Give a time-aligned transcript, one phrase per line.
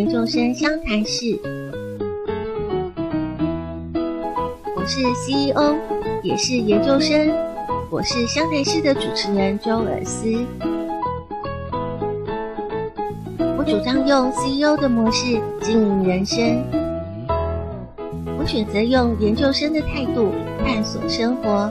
[0.00, 1.38] 研究生湘潭市，
[4.74, 5.74] 我是 CEO，
[6.22, 7.30] 也是研究生，
[7.90, 10.26] 我是湘潭市的主持人周尔思。
[13.58, 16.64] 我主张用 CEO 的模式经营人生，
[18.38, 20.32] 我选择用研究生的态度
[20.64, 21.70] 探索生活。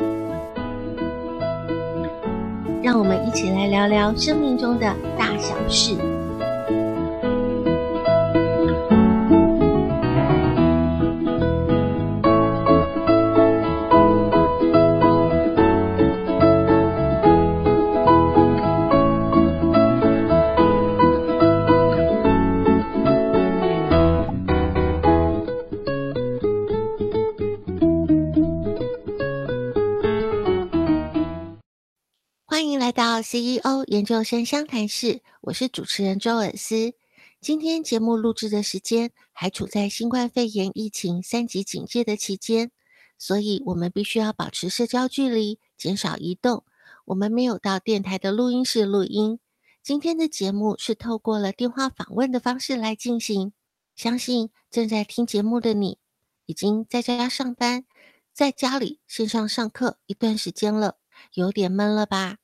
[2.84, 5.96] 让我们一起来聊聊生命中的大小事。
[33.20, 36.94] CEO 研究生相谈室，我是主持人周尔斯。
[37.42, 42.72] 今天节目录制的时间还处在新冠肺炎疫情三级警戒的期间，
[43.17, 46.64] 所以我们必须要保持社交距离，减少移动。
[47.06, 49.39] 我们没有到电台的录音室录音。
[49.83, 53.54] 今天的节目是透过了电话访问的方式来进行。
[53.95, 55.98] 相信正在听节目的你，
[56.45, 57.86] 已经在家上班，
[58.33, 60.98] 在家里线上上课一段时间了，
[61.33, 62.38] 有点闷了吧？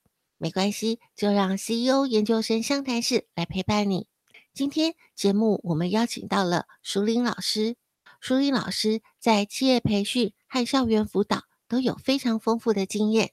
[0.45, 4.05] 没关系，就让 CEO 研究生相谈室来陪伴你。
[4.53, 7.77] 今天节目我们邀请到了舒林老师，
[8.21, 13.31] 舒林老师在企业培训和校园辅导都有非常丰富的经验。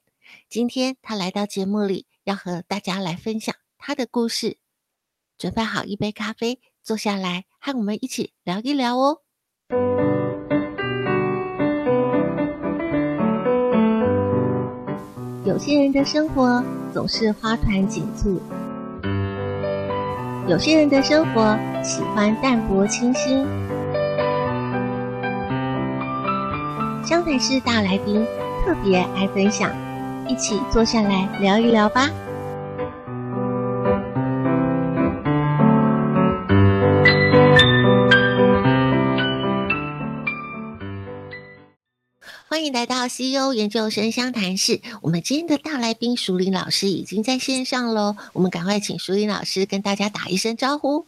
[0.48, 4.56] 今天他来到节目里，要和大家来分享他的故事。
[5.36, 9.18] 准备好一杯咖啡，坐下来和我们一起聊一聊哦。
[15.44, 18.38] 有些人的生活总是花团锦簇，
[20.46, 23.46] 有些人的生活喜欢淡泊清新。
[27.02, 28.22] 湘潭市大来宾
[28.64, 29.70] 特别爱分享，
[30.28, 32.10] 一起坐下来聊一聊吧。
[42.62, 44.80] 欢迎来到 CEO 研究生相谈室。
[45.00, 51.04] 我们今天的大来宾淑玲老师已经在线上喽，我们赶快请淑玲老师跟大家打一声招呼。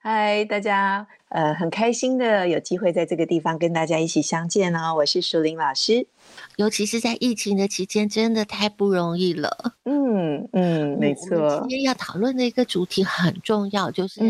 [0.00, 4.94] 嗨，大家，呃，很开心的有机会在这个地方跟大家一起相见哦。
[4.94, 6.06] 我是舒林老师。
[6.54, 9.74] 尤其是在疫情的期间，真的太不容易了。
[9.82, 11.58] 嗯嗯，没错。
[11.62, 14.20] 今天要讨论的一个主题很重要，就是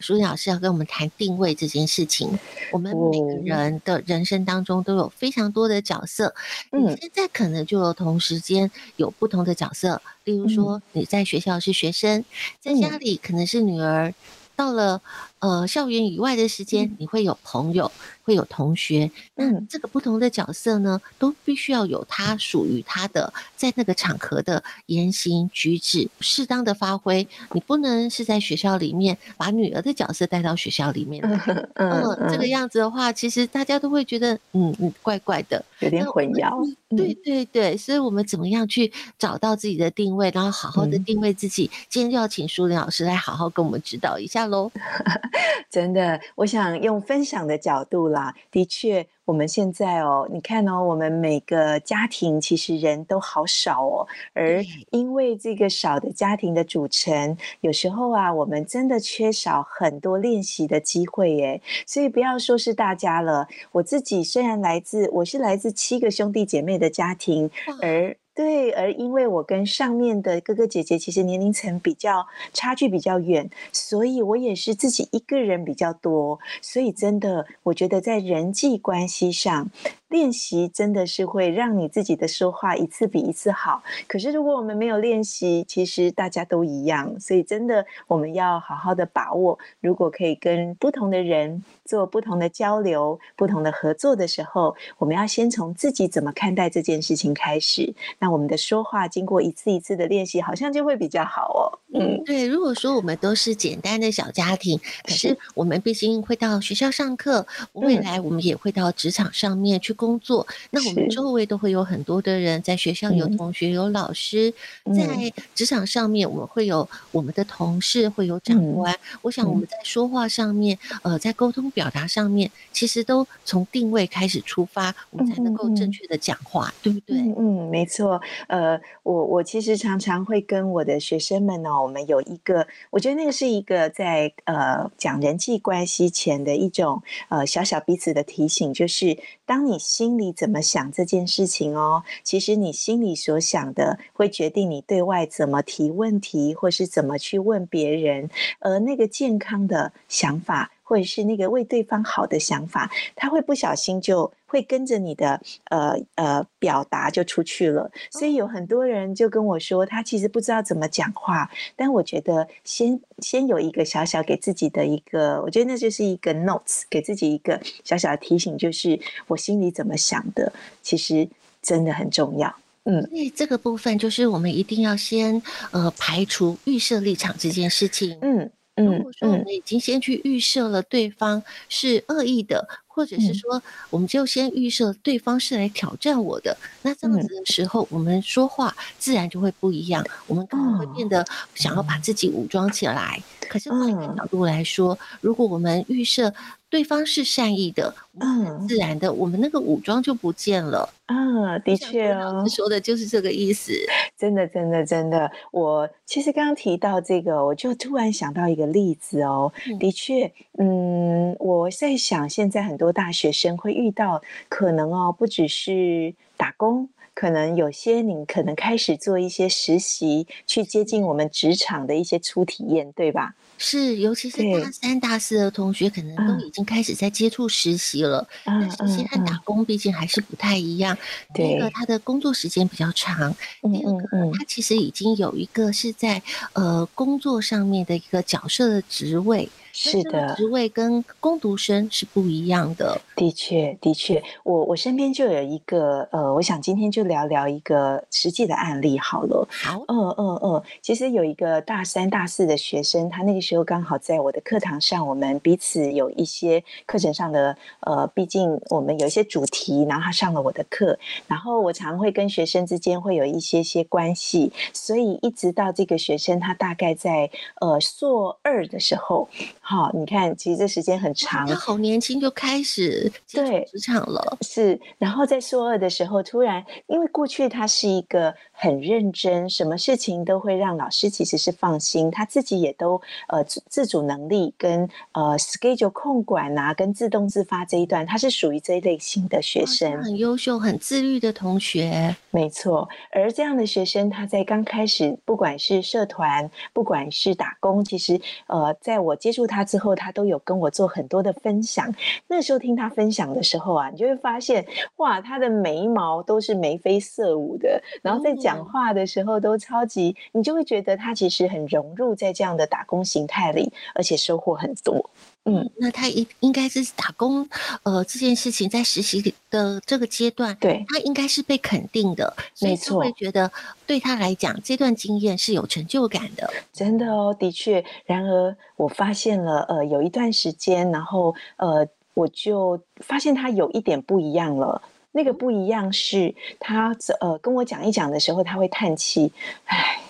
[0.00, 2.30] 淑铃老师要跟我们谈定位这件事情。
[2.32, 2.38] 嗯、
[2.72, 6.34] 我们每个人的人生当中都有非常多的角色，
[6.72, 12.24] 嗯、你现在可能就有同时间有不同的角色，例如说你在学校是学生，
[12.58, 14.14] 在家里可能是女儿，
[14.56, 15.02] 到了
[15.40, 17.90] 呃校园以外的时间，你会有朋友。
[18.28, 27.26] 会有同学，那这个不同的角色呢，都必须要有他属于他的在那个场合的言行举止适当的发挥。
[27.52, 31.38] 你不能是在学校里面把女儿的角色带到学校里面来，
[31.76, 36.52] 嗯，嗯，这个样子的话，其实大家都会觉得，嗯嗯，怪怪的，有点混淆。
[36.94, 41.70] 对对对，所以我们怎么样去找到自己的定位，然后好好的定位自己？
[41.88, 44.70] 今天就要请舒林老师来好好跟我们指导一下喽。
[45.70, 48.17] 真的，我想用分享的角度来。
[48.18, 61.60] 啊，的确，我们现在哦，你看哦，我们每个家庭其实人都好少哦，而因为这个少的家庭的组成，有时候啊，我们真的缺少很多练习的机会耶。
[61.86, 67.50] 所以不要说是大家了，我自己虽然来自，我是来自七个兄弟姐妹的家庭，
[67.80, 68.16] 而。
[68.38, 79.68] 对，而因为我跟上面的哥哥姐姐其实年龄层比较差距比较远，所以我也是自己一个人比较多，所以真的，我觉得在人际关系上。
[80.08, 83.82] 练习真的是会让你自己的说话一次比一次好。
[84.06, 87.20] 可是如果我们没有练习，其实大家都一样。
[87.20, 89.58] 所以真的，我们要好好的把握。
[89.80, 97.92] 如果可以跟不同的人做不同的交流、不同的合作的时候，我们要先从自己怎么看待这件事情开始。
[98.18, 101.60] 那我们的说话经过一次一次的练习，好像就会比较好哦。
[101.92, 102.46] 嗯，对。
[102.46, 109.97] 如果说我们都是简单的小家庭，可是我们毕竟会到学校上课，未来我们也会到职场上面去。
[109.98, 114.54] 工作，那我们周围都会有很多的人，在学校有同学、有老师，
[114.96, 118.96] 在职场上面我们会有我们的同事，会有长官。
[119.22, 127.18] 我想我们在说话上面，呃，在沟通表达上面，其实都从定位开始出发，我们才能够正确的讲话，对不对？
[127.36, 128.20] 嗯，没错。
[128.46, 148.28] 呃，我我其实常常会跟我的学生们哦，我们有一个，我觉得那个是一个在呃讲人际关系前的一种呃小小彼此的提醒，就是当你心里怎么想这件事情哦，其实你心里所想的会决定你对外怎么提问题，或是怎么去问别人，
[148.60, 150.70] 而那个健康的想法。
[150.88, 155.40] 或者是那个为对方好的想法，他会不小心就会跟着你的
[155.70, 157.88] 呃呃表达就出去了。
[158.10, 161.48] 所以有很多人就跟我说，他其实不知道怎么讲话。
[161.76, 168.98] 但我觉得先先有一个小小给自己的一个，我觉得那就是一个 notes，给自己一个小小的提醒，就是
[169.28, 170.52] 我心里怎么想的，
[170.82, 171.28] 其实
[171.62, 172.52] 真的很重要。
[172.84, 175.40] 嗯，所以这个部分就是我们一定要先
[175.70, 178.18] 呃排除预设立场这件事情。
[178.22, 178.50] 嗯。
[178.76, 182.68] 如果说我们已经先去预设了对方是恶意的，
[182.98, 191.24] 或者是说我们就先预设对方是来挑战我的，那这样子的时候，我们说话自然就会不一样，我们可能会变得
[191.54, 191.96] 想要把。
[192.08, 193.22] 自己武装起来。
[193.50, 196.32] 可是换一个角度来说，如果我们预设
[196.70, 200.88] 对方是善意的，嗯，自然的，我们那个武装就不见了。
[201.06, 203.72] 啊，的确哦，说的就是这个意思。
[204.18, 205.30] 真的，真的，真的。
[205.50, 209.50] 我其实刚刚提到这个，我就突然想到一个例子哦。
[209.80, 216.88] 的确，嗯，我在想，现在很多大学生会遇到，可能哦，不只是打工。
[217.18, 223.34] 可能有些你可能开始做一些实习，去接近我们职场的一些初体验，对吧？
[223.60, 228.24] 是，尤其是大三、大四的同学，可能都已经开始在接触实习了。
[228.44, 230.96] 嗯，但实习和打工毕竟还是不太一样。
[231.34, 233.32] 第一个，他的工作时间比较长；
[233.62, 236.22] 第二个，他其实已经有一个是在
[236.52, 239.48] 呃工作上面的一个角色的职位。
[239.80, 243.00] 是的，职位跟工读生是不一样的。
[243.14, 249.46] 的确，的确，我我身边就有一个呃，我想今天就聊聊一个实际的案例好了。
[249.48, 260.98] 好，嗯嗯嗯，其实有一个大三、大四的学生，他那个时候刚好在我的课堂上，我们彼此有一些课程上的呃，毕竟我们有一些主题，然后他上了我的课，
[261.28, 267.30] 然后我常会跟学生之间会有一些些关系，所以一直到这个学生他大概在
[267.60, 269.28] 呃硕二的时候。
[269.70, 274.80] 好，你看，其实这时间很长，他好年轻就开始对职场了，是。
[274.96, 282.98] 然后在硕二的时候，突然，因为过去他是一个很认真，什么事情都会让老师其实是放心，他自己也都
[283.28, 292.88] 呃自自主能力跟呃 schedule 控管啊，跟自动自发这一段，他是属于这一类型的学生，很优秀、很自律的同学，没错。
[293.12, 299.57] 而这样的学生，他在刚开始，不管是社团，不管是打工，其实呃，在我接触他。
[299.58, 301.92] 他之后，他都有跟我做很多的分享。
[302.28, 304.64] 那时候听他分享的时候啊，你就会发现，
[304.98, 315.10] 哇，他的眉毛都是眉飞色舞的，然后在讲话的时候都超级，你就会觉得他其实很融入在这样的打工形态里，而且收获很多。
[315.48, 317.48] 嗯，那他应应该是打工，
[317.82, 323.50] 呃，这件事情在实习的这个阶段，对，他应该是被肯定的，没错，所以会觉得
[323.86, 326.48] 对他来讲，这段经验是有成就感的。
[326.72, 327.84] 真的哦，的确。
[328.04, 334.82] 然而，我发现了，呃，有一段时间，然后，呃，我就发现他有一点不一样了。
[335.12, 339.32] 那个不一样是他，呃，跟我讲一讲的时候，他会叹气，
[339.64, 340.00] 唉。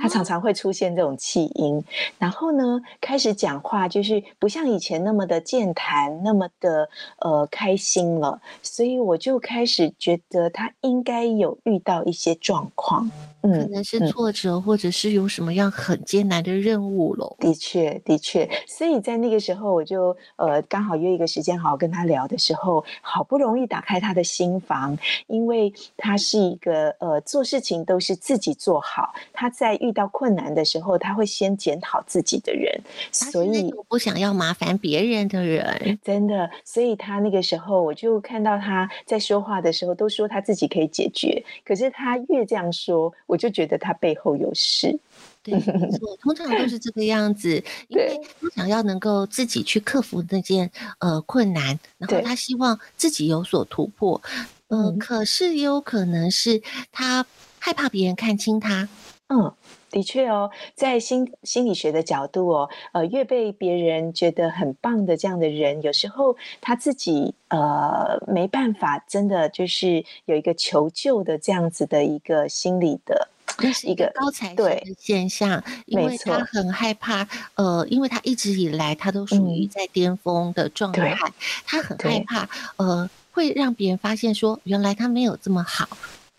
[0.00, 1.84] 他常常会出现这种气音，
[2.18, 6.88] 然后呢，开始讲话就是不像以前那么的健谈，那么的
[7.18, 8.40] 呃开心了。
[8.62, 13.10] 所以我就开始觉得他应该有遇到一些状况，
[13.42, 17.36] 嗯，可能是挫折，或者是有什么样很艰难的任务咯。
[17.38, 18.48] 的确，的确。
[18.66, 29.89] 所以在那个时候，我就呃刚好约一个时间，好好跟他聊的时候，好不容易打开他的心房，因为他是一个呃做事情都是自己做好，他在遇。
[29.90, 32.80] 遇到困难的时候，他会先检讨自己的人，
[33.10, 36.48] 所以不想要麻烦别人的人，真的。
[36.64, 41.44] 所以他那个时候，我就看到他在说话的时候，都说他自己可以解决。
[41.64, 44.96] 可是他越这样说，我就觉得他背后有事。
[45.42, 47.56] 对，没错，通常都是这个样子，
[47.88, 54.20] 因为他想要能够自己去克服那件呃困难，然后他希望自己有所突破。
[54.68, 57.26] 嗯、呃，可是也有可能是他
[57.58, 58.88] 害怕别人看清他。
[59.28, 59.52] 嗯。
[59.90, 73.28] 的确哦，在心心理学的角度哦，呃，越被别人觉得很棒的这样的人，有时候他自己呃没办法，真的就是有一个求救的这样子的一个心理的，
[73.58, 81.32] 那是一个高材生的现象，因为他很害怕，呃，因为他一直以来他都属于在巅峰的状态，嗯、
[81.66, 85.88] 他很害怕，呃，会让别人发现说，原来他没有这么好。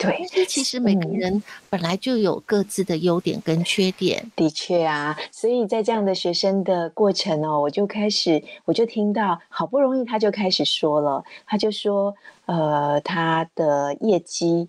[0.01, 4.21] 对，其实每个人本来就有各自的优点跟缺点。
[4.23, 12.13] 嗯、的确啊，所以在这样的学生的过程哦，我就开始，我就听到，好不容易他就开始说了，他就说，
[12.45, 14.67] 呃，他的业绩。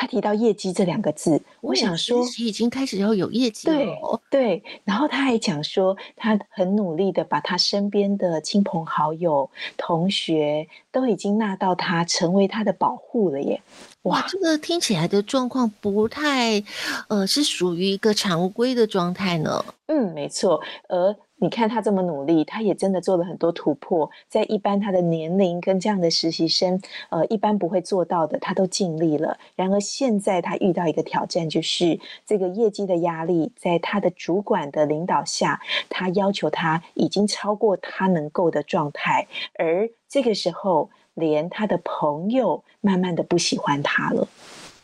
[0.00, 3.74] 他提到业绩这两个字，我想说，已经开始要有业绩了。
[3.74, 3.98] 对
[4.30, 13.60] 对，然后他还讲说，他很努力的把他身边的亲朋好友、同学都已经纳到他成为他的保护了耶。
[14.04, 16.64] 哇，这个听起来的状况不太，
[17.08, 19.62] 呃，是属于一个常规的状态呢。
[19.88, 21.14] 嗯，没错，而。
[21.40, 29.38] 你看他这么努力，他也真的做了很多突破，在一般他的年龄跟这样的实习生，呃，一般不会做到的，他都尽力了。
[29.56, 39.26] 然而现在他遇到一个挑战，就是这个业绩的压力，在他的主管的领导下，他要求他已经超过他能够的状态，
[39.58, 44.28] 而这个时候，连他的朋友慢慢的不喜欢他了。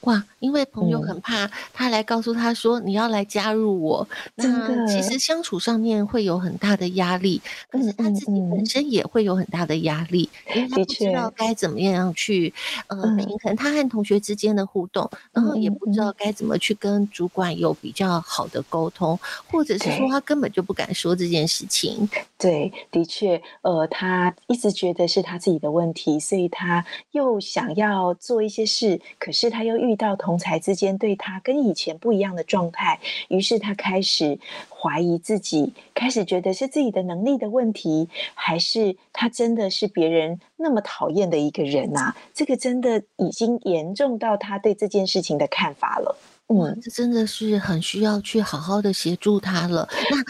[0.07, 12.55] 哇，因为朋友很怕他来告诉他说，你要来加入我，嗯、那其实相处上面会有很大的压力，可是他自己本身也会有很大的压力，因为他不知道该怎么样去
[12.87, 19.19] 呃平衡他和同学之间的互动，然后也不知道该怎么去跟主管有比较好的沟通，
[19.51, 22.09] 或者是说他根本就不敢说这件事情。
[22.39, 29.96] 对，的确，呃，他一直觉得是他自己的问题，所以他又想要做一些事，可是他又遇。
[29.97, 34.39] 到同才之间对他跟以前不一样的状态，于是他开始
[34.69, 42.15] 怀疑自己，开始觉得是自己的能力的问题，还是他真的是别人那么讨厌的一个人啊？
[42.35, 46.17] 这个真的已经严重到他对这件事情的看法了。
[46.49, 49.89] 哇，这真的是很需要去好好的协助他了。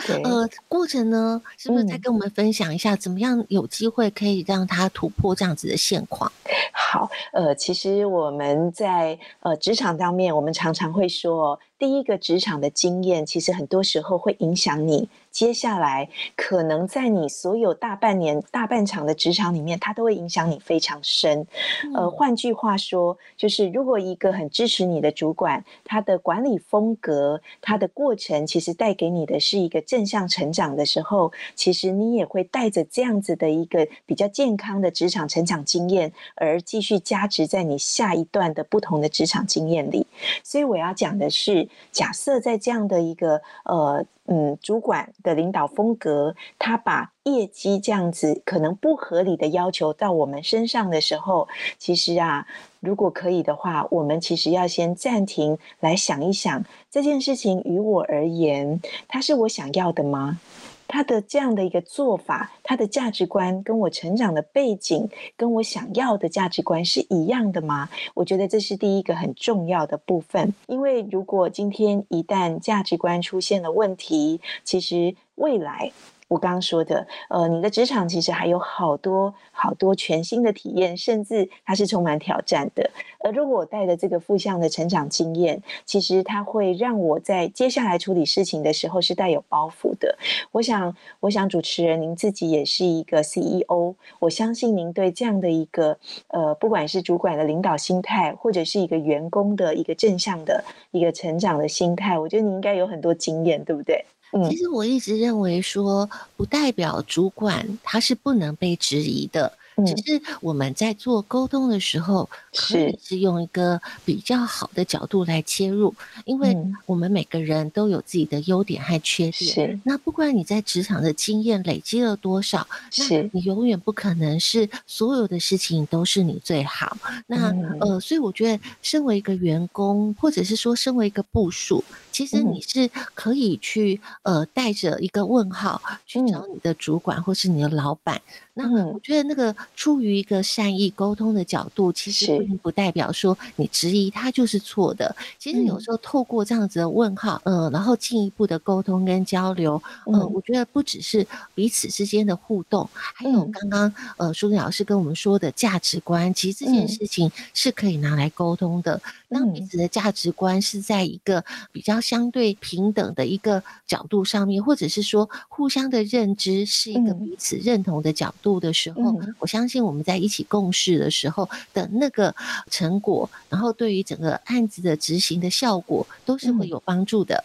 [0.09, 6.33] 那呃，过程呢，是不是再跟我们分享一下，怎么样有机会可以让他突破这样子的现况？
[6.73, 15.09] 好，呃，其实我们在呃职场当面，我们常常会说，第一个职场的经验，其实很多时候会影响你。
[15.31, 21.47] 接下来可能在你所有大半年、大半场的职场里面，它都会影响你非常深。
[21.95, 40.07] 呃，换句话说，就是如果一个很支持你的主管，他的管理风格、他的过程，其实带给你的是一个正向成长的时候，其实你也会带着这样子的一个比较健康的职场成长经验，而继续加持在你下一段的不同的职场经验里。
[40.43, 44.05] 所以我要讲的是，假设在这样的一个呃。
[44.29, 51.47] 嗯，主管的领导风格，他把业绩这样子可能不合理的要求到我们身上的时候，
[51.79, 52.45] 其实啊，
[52.81, 60.41] 如果可以的话，我们其实要先暂停，来想一想这件事情于我而言，它是我想要的吗？
[60.89, 67.89] 他的这样的一个做法，他的价值观跟我成长的背景，跟我想要的价值观是一样的吗？
[68.15, 70.53] 我觉得这是第一个很重要的部分。
[70.67, 75.93] 因为如果今天一旦价值观出现了问题，其实未来。
[76.29, 82.91] 我刚刚说的，呃，你的职场其实还有好多好多全新的体验，甚至它是充满挑战的。
[83.21, 90.17] 而如果我带着这个负向的成长经验，其实它会让我在接下来处理事情的时候是带有包袱的。
[90.51, 95.97] 我想，我想主持人您自己也是一个 CEO，我相信您对这样的一个
[96.29, 104.05] 呃，不管是主管的领导心态，或者是一个员工的一个正向的一个成长的心态，我觉得你应该有很多经验，对不对？
[104.49, 109.53] 其实我一直认为说，不代表主管他是不能被质疑的。
[109.87, 119.35] 只是我们在做沟通的时候，可以是用一个比较好的角度来切入，因为我们每个人都有自己的优点和缺点。
[119.35, 126.97] 是，那不管你在职场的经验累积了多少，是，你永远不可能是所有的事情都是你最好。
[127.27, 131.85] 那呃，所以我觉得，身为一个员工，或者是说身为一个部属，
[132.17, 138.19] 其实你是可以去呃带着一个问号去找你的主管或是你的老板。
[138.55, 145.15] 那我觉得那个出于一个善意沟通的角度，其实并不代表说你质疑他就是错的。
[145.39, 159.03] 其实有时候透过这样子的问号，呃，然后进一步的沟通跟交流，呃，我觉得不只是彼此之间的互动，还有刚刚呃舒婷老师跟我们说的价值观，其实这件事情是可以拿来沟通的。
[159.29, 168.61] 当彼此的价值观是在一个比较相对平等的一个角度上面，或者是说互相的认知是一个彼此认同的角度。
[168.61, 169.01] 的时候，
[169.39, 172.35] 我相信我们在一起共事的时候的那个
[172.71, 177.45] 成果，然后对于整个案子的执行的效果，都是会有帮助的。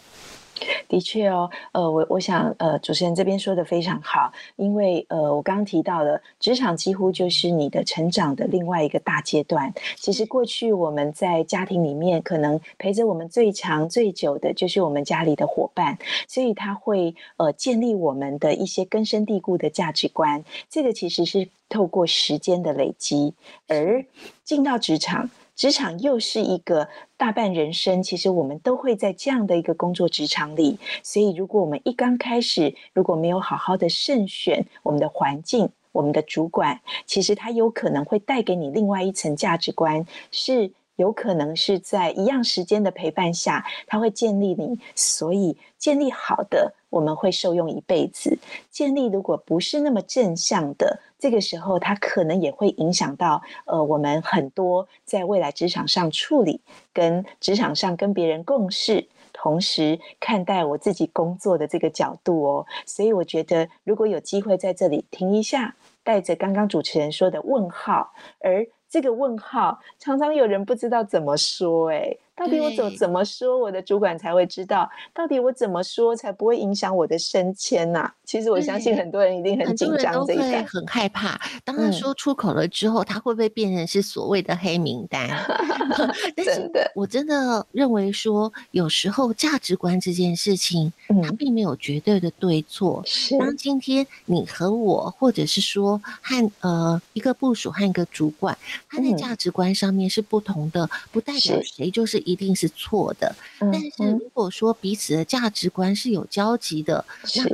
[0.88, 9.72] 的确哦，呃，我我想，呃，主持人这边说的非常好，因为呃，我刚刚提到了职场几乎就是你的成长的另外一个大阶段。
[9.96, 20.44] 其实过去我们在家庭里面，可能陪着我们最长最久的就是我们家里的伙伴，所以他会呃建立我们的一些根深蒂固的价值观。
[20.68, 23.32] 这个其实是透过时间的累积，
[23.68, 24.04] 而
[24.44, 25.30] 进到职场。
[25.54, 30.78] 职场又是一个大半人生，其实我们都会在这样的一个工作职场里。
[31.02, 44.78] 所以，如果我们一刚开始，如果没有好好的慎选我们的环境、我们的主管，其实他有可能会带给你另外一层价值观，是有可能是在一样时间的陪伴下，他会建立你。
[44.94, 48.36] 所以，建立好的，我们会受用一辈子；
[48.70, 51.00] 建立如果不是那么正向的。
[51.18, 56.60] 这个时候，它可能也会影响到呃，我们很多在未来职场上处理，
[56.92, 62.66] 跟职场上跟别人共事，同时看待我自己工作的这个角度哦。
[62.84, 72.16] 所以我觉得，如果有机会在这里停一下，带着刚刚主持人说的问号，而这个问号常常有人不知道怎么说，哎。
[72.34, 74.88] 到底我怎怎么说，我的主管才会知道？
[75.12, 78.10] 到底我怎么说才不会影响我的升迁呐？
[78.24, 81.38] 其实我相信很多人一定很紧张，这一点很害怕。
[81.62, 85.28] 当他说出口了之后，嗯、他会不会变成是所谓的黑名单？
[86.34, 90.90] 但是我真的认为说，有时候价值观这件事情，
[91.22, 93.04] 它并没有绝对的对错。
[93.38, 98.56] 当今天你和我，或者是说和呃一个部署和一个主管，
[98.88, 102.21] 他在价值观上面是不同的，不代表谁就是。
[102.22, 107.04] 一定是错的，但是如果说彼此的价值观是有交集的，
[107.36, 107.44] 那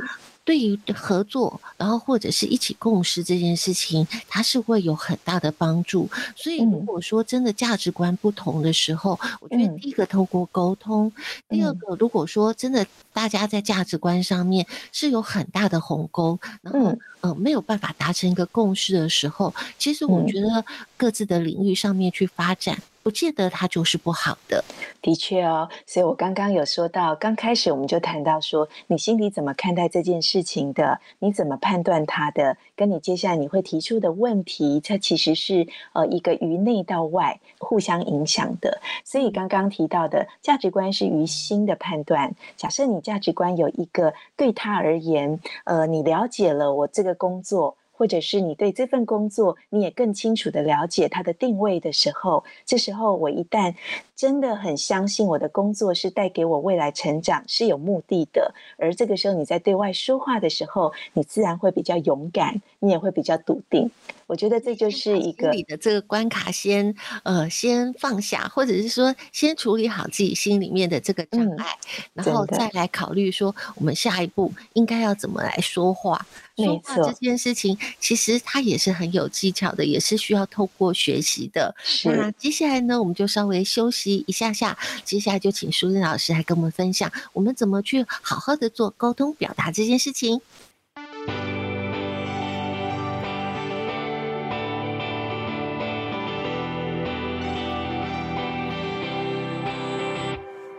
[0.45, 6.09] 对于合作，然后或者是一起共事这件事情，它是会有很大的帮助。
[6.35, 11.11] 所以，如果说真的价值观不同的时候，我觉得第一个透过沟通，
[11.47, 12.83] 第二个如果说真的
[13.13, 20.65] 大家在价值观上面是有很大的鸿沟，然后呃没有办法达成一个共识的时候，其实我觉得
[20.97, 22.81] 各自的领域上面去发展。
[23.01, 24.63] 不见得它就是不好的，
[25.01, 25.67] 的确哦。
[25.85, 30.99] 所以我刚刚有说到，刚开始我们就谈到说，你心里怎么看待这件事情的？
[31.19, 32.57] 你怎么判断它的？
[32.75, 38.79] 跟你接下来你会提出的问题，它其实是呃一个由内到外互相影响的。
[39.03, 42.35] 所以刚刚提到的价值观是于心的判断。
[42.57, 47.75] 假设你价值观有一个对他而言，呃，你了解了我这个工作。
[47.99, 53.75] 或者是你对这份工作，你也更清楚的了解它的定位的时候，这时候我一旦
[54.19, 63.89] 真的很相信我的工作是带给我未来成长是有目的的，而这个时候你在对外说话的时候，你自然会比较勇敢，你也会比较笃定。
[64.27, 71.65] 我觉得这就是一个你的这个关卡先，先呃先放下，或者是说先处理好自己心里面的这个障碍，
[71.97, 76.27] 嗯、然后再来考虑说我们下一步应该要怎么来说话。
[76.57, 81.73] 说话这件事情其实它也是很有技巧的，也是需要透过学习的。
[82.03, 90.41] 那接下来呢，我们就稍微休息一下下，接下来就请淑珍老师来跟我们分享，我们怎么去好好的做沟通表达这件事情。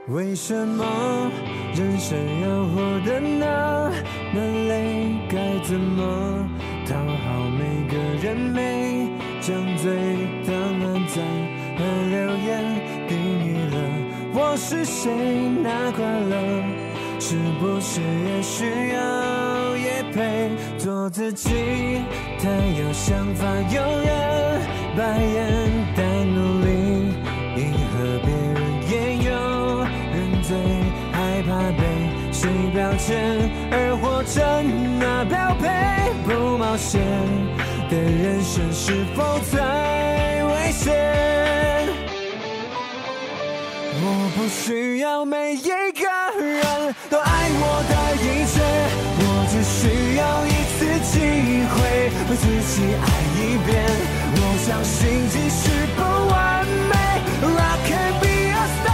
[0.08, 1.30] 为什么
[1.72, 3.88] 人生要活得那
[4.34, 5.14] 么累？
[5.28, 6.48] 该怎么
[6.84, 8.36] 讨好每个人？
[8.36, 9.08] 每
[9.40, 10.19] 张嘴
[14.52, 15.08] 我是谁？
[15.62, 16.34] 那快乐
[17.20, 20.50] 是不是也需要也配？
[20.76, 22.02] 做自己，
[22.42, 24.60] 太有想法，有人
[24.96, 25.46] 白眼，
[25.94, 26.68] 但努力
[27.54, 28.60] 迎合别人
[28.90, 28.92] 也
[29.30, 29.30] 有
[29.84, 30.42] 人。
[30.42, 30.56] 最
[31.12, 31.84] 害怕被
[32.32, 35.68] 谁标签，而活成那标配，
[36.26, 37.00] 不冒险
[37.88, 41.19] 的人生是否太危险？
[44.02, 46.04] 我不需要每一个
[46.40, 48.54] 人都爱我的一切，
[49.20, 49.80] 我只需
[50.16, 50.78] 要一次
[51.10, 51.14] 机
[51.68, 51.76] 会
[52.28, 53.04] 为自己爱
[53.36, 53.68] 一遍。
[54.32, 55.60] 我相信即使
[55.96, 55.98] 不
[56.32, 56.92] 完美
[57.44, 58.90] ，Rock can be a star。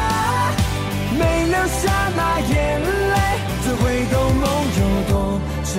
[1.18, 1.20] 没。
[1.46, 3.14] 留下那眼泪，
[3.62, 4.44] 只会懂梦
[4.76, 5.14] 有多
[5.62, 5.74] 真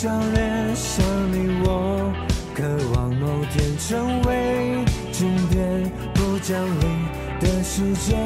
[0.00, 2.10] 情，笑脸像你我，
[2.54, 4.82] 渴望某天成为
[5.12, 5.92] 经典。
[6.14, 6.84] 不讲理
[7.38, 8.16] 的世界，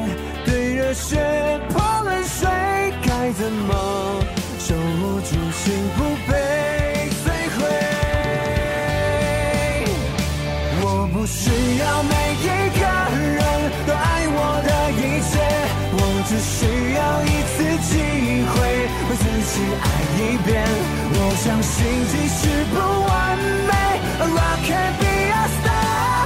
[0.45, 1.59] 对热血
[21.45, 23.71] 相信即使不完美
[24.17, 26.25] ，I can be a star，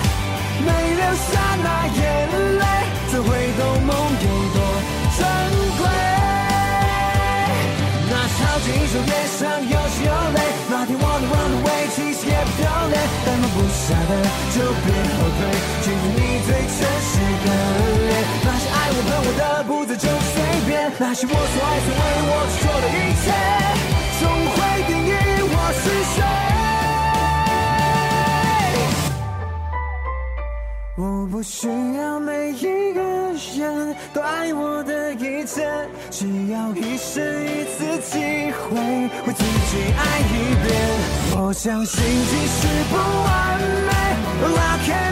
[0.64, 1.30] 没留下
[1.62, 2.00] 那眼
[2.58, 2.64] 泪，
[3.12, 3.28] 怎会
[3.60, 4.58] 懂梦有多
[5.20, 5.20] 珍
[5.76, 5.84] 贵？
[8.10, 10.40] 那超级英雄脸上有血有泪，
[10.72, 14.12] 那天我能 run away，其实也不丢脸，但放不下的
[14.56, 14.88] 就别
[15.20, 15.40] 后退，
[15.84, 17.48] 记住你最真实的
[18.08, 23.28] 脸，那些爱我恨我的不再就随便，那些我所爱所为我所做的一切。
[31.02, 33.02] 我不需要每一个
[33.56, 35.66] 人都爱我的一切，
[36.12, 38.76] 只要一生一次机会，
[39.26, 40.68] 为自己爱一遍。
[41.42, 43.92] 我相信即使不完美
[44.58, 45.09] 拉开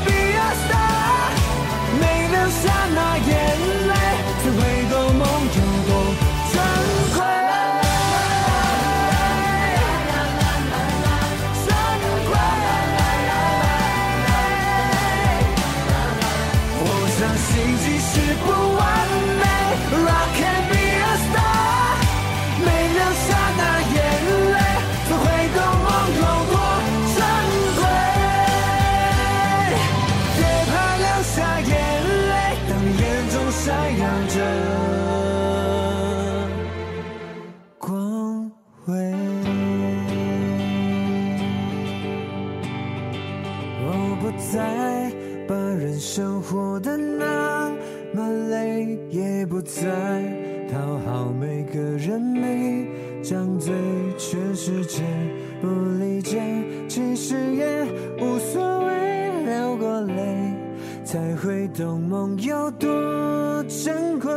[61.95, 64.30] 梦有多珍贵，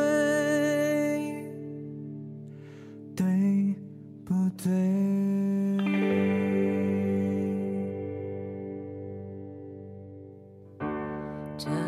[3.16, 3.74] 对
[4.24, 4.70] 不对？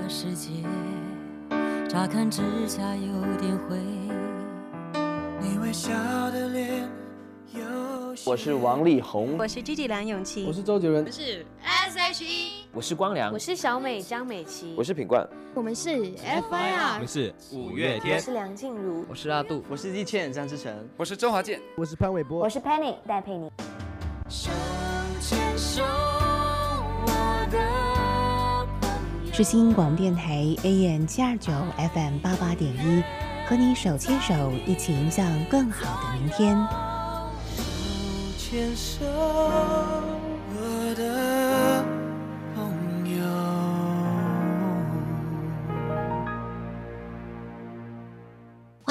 [0.08, 0.50] 世界
[1.88, 3.06] 乍看之下有
[3.40, 3.78] 点灰，
[5.40, 5.90] 你微笑
[6.30, 6.88] 的脸。
[8.26, 23.50] 我是王力宏，我是 Gigi 梁咏琪，我是周杰伦，我是 S.H.E，我是光良，我是小美张美琪，我是品冠，我们是 F.I.R，我们是五月天，我是梁静茹，我是阿杜，我是易倩张智成，我是周华健，我是潘玮柏，我是 Penny 戴佩妮。
[24.26, 24.50] 手
[25.20, 25.84] 牵手，
[27.04, 27.08] 我
[27.52, 27.58] 的。
[29.34, 33.02] 世新广电台 AM 七二九 FM 八八点一，
[33.46, 36.56] 和你手牵手，一起迎向更好的明天。
[37.54, 37.62] 手
[38.38, 39.04] 牵手，
[40.54, 41.41] 我的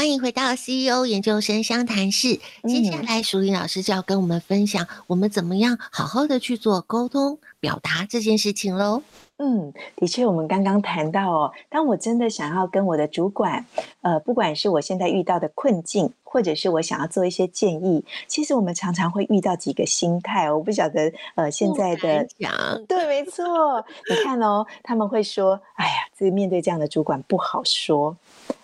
[0.01, 2.39] 欢迎回到 CEO 研究生相谈室。
[2.63, 9.01] 接下来，淑玲老师就要跟我们分享，我们怎么样好好的去做沟通表达这件事情喽。
[9.37, 13.65] 嗯，的确，我们刚刚谈到哦，当我真的想要跟我的主管，
[14.01, 20.51] 呃，不管是我现在遇到的困境，或者是我想要做一些建议，其实我们常常会遇到几个心态。
[20.51, 22.53] 我不晓得，呃，现在的讲
[22.87, 28.15] 对，没错，你看哦，他们会说，哎呀，这个面对这样的主管不好说，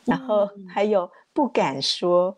[0.06, 2.36] 然后还有不敢说。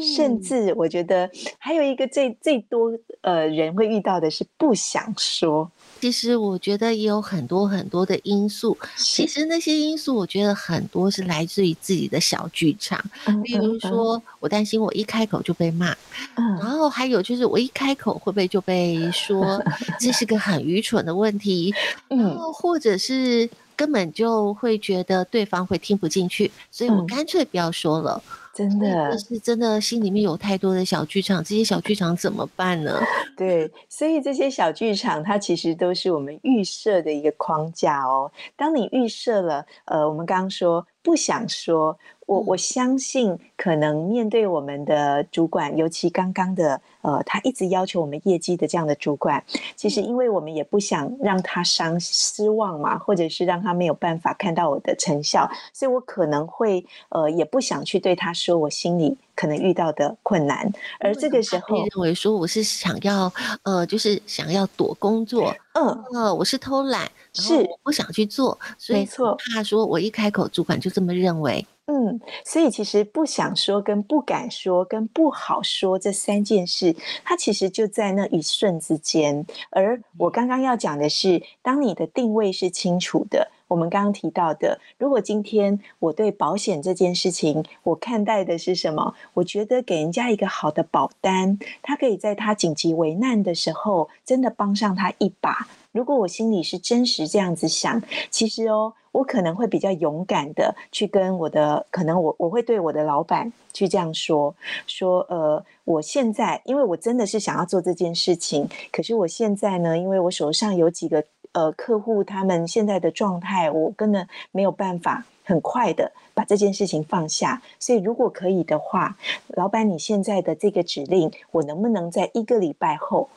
[0.00, 5.70] 甚至我觉得还有一个最最多呃人会遇到的是不想说。
[6.00, 8.76] 其实我觉得也有很多很多的因素。
[8.96, 13.02] 其实那些因素我觉得很多是来自于自己的小剧场。
[13.42, 15.94] 比如说我担心我一开口就被骂，
[16.34, 19.62] 然后还有就是我一开口会不会就被说
[19.98, 21.74] 这是个很愚蠢的问题，
[22.08, 28.22] 然后或者是根本就会觉得对方会听不进去，所以我干脆不要说了。
[28.56, 32.98] 真的是真的，心里面有太多的小剧场，这些小剧场怎么办呢？
[33.36, 38.32] 对，所以这些小剧场，它其实都是我们预设的一个框架哦。
[38.56, 41.98] 当你预设了，呃，我们刚刚说不想说。
[42.26, 49.42] 我我相信，可能面对我们的主管，尤其刚刚的，呃，他一直要求我们业绩的这样的主管，
[49.76, 67.54] 其实因为我们也不想让他伤失望嘛，或者是让他没有办法看到我的成效，所以我可能会，呃，也不想去对他说我心里可能遇到的困难，而这个时候认为说我是想要，呃，就是想要躲工作，嗯，呃，我是偷懒，是。
[67.54, 71.64] 我不想去做，所以没错，怕说我一开口，主管就这么认为。
[71.86, 76.94] 嗯，所以其实不想说、跟不敢说、跟不好说这三件事，
[77.24, 79.46] 它其实就在那一瞬之间。
[79.70, 83.50] 而我刚刚要讲的是，当你的定位是清楚的。
[83.68, 89.14] 我们刚刚提到的，如果今天我对保险这件事情，我看待的是什么？
[89.34, 95.66] 我觉得给人家一个好的保单，他可以在他紧急危难的时候，真的帮上他一把。
[95.90, 104.54] 如果我心里是真实这样子想，其实哦，我可能会比较勇敢的去跟我的，可能我我会对我的老板去这样说，
[104.86, 119.16] 说呃，我现在因为我真的是想要做这件事情，可是我现在呢，因为我手上有几个呃客户，他们现在的状态，我根本没有办法很快的把这件事情放下，所以如果可以的话，
[119.48, 123.30] 老板你现在的这个指令，我能不能在一个礼拜后？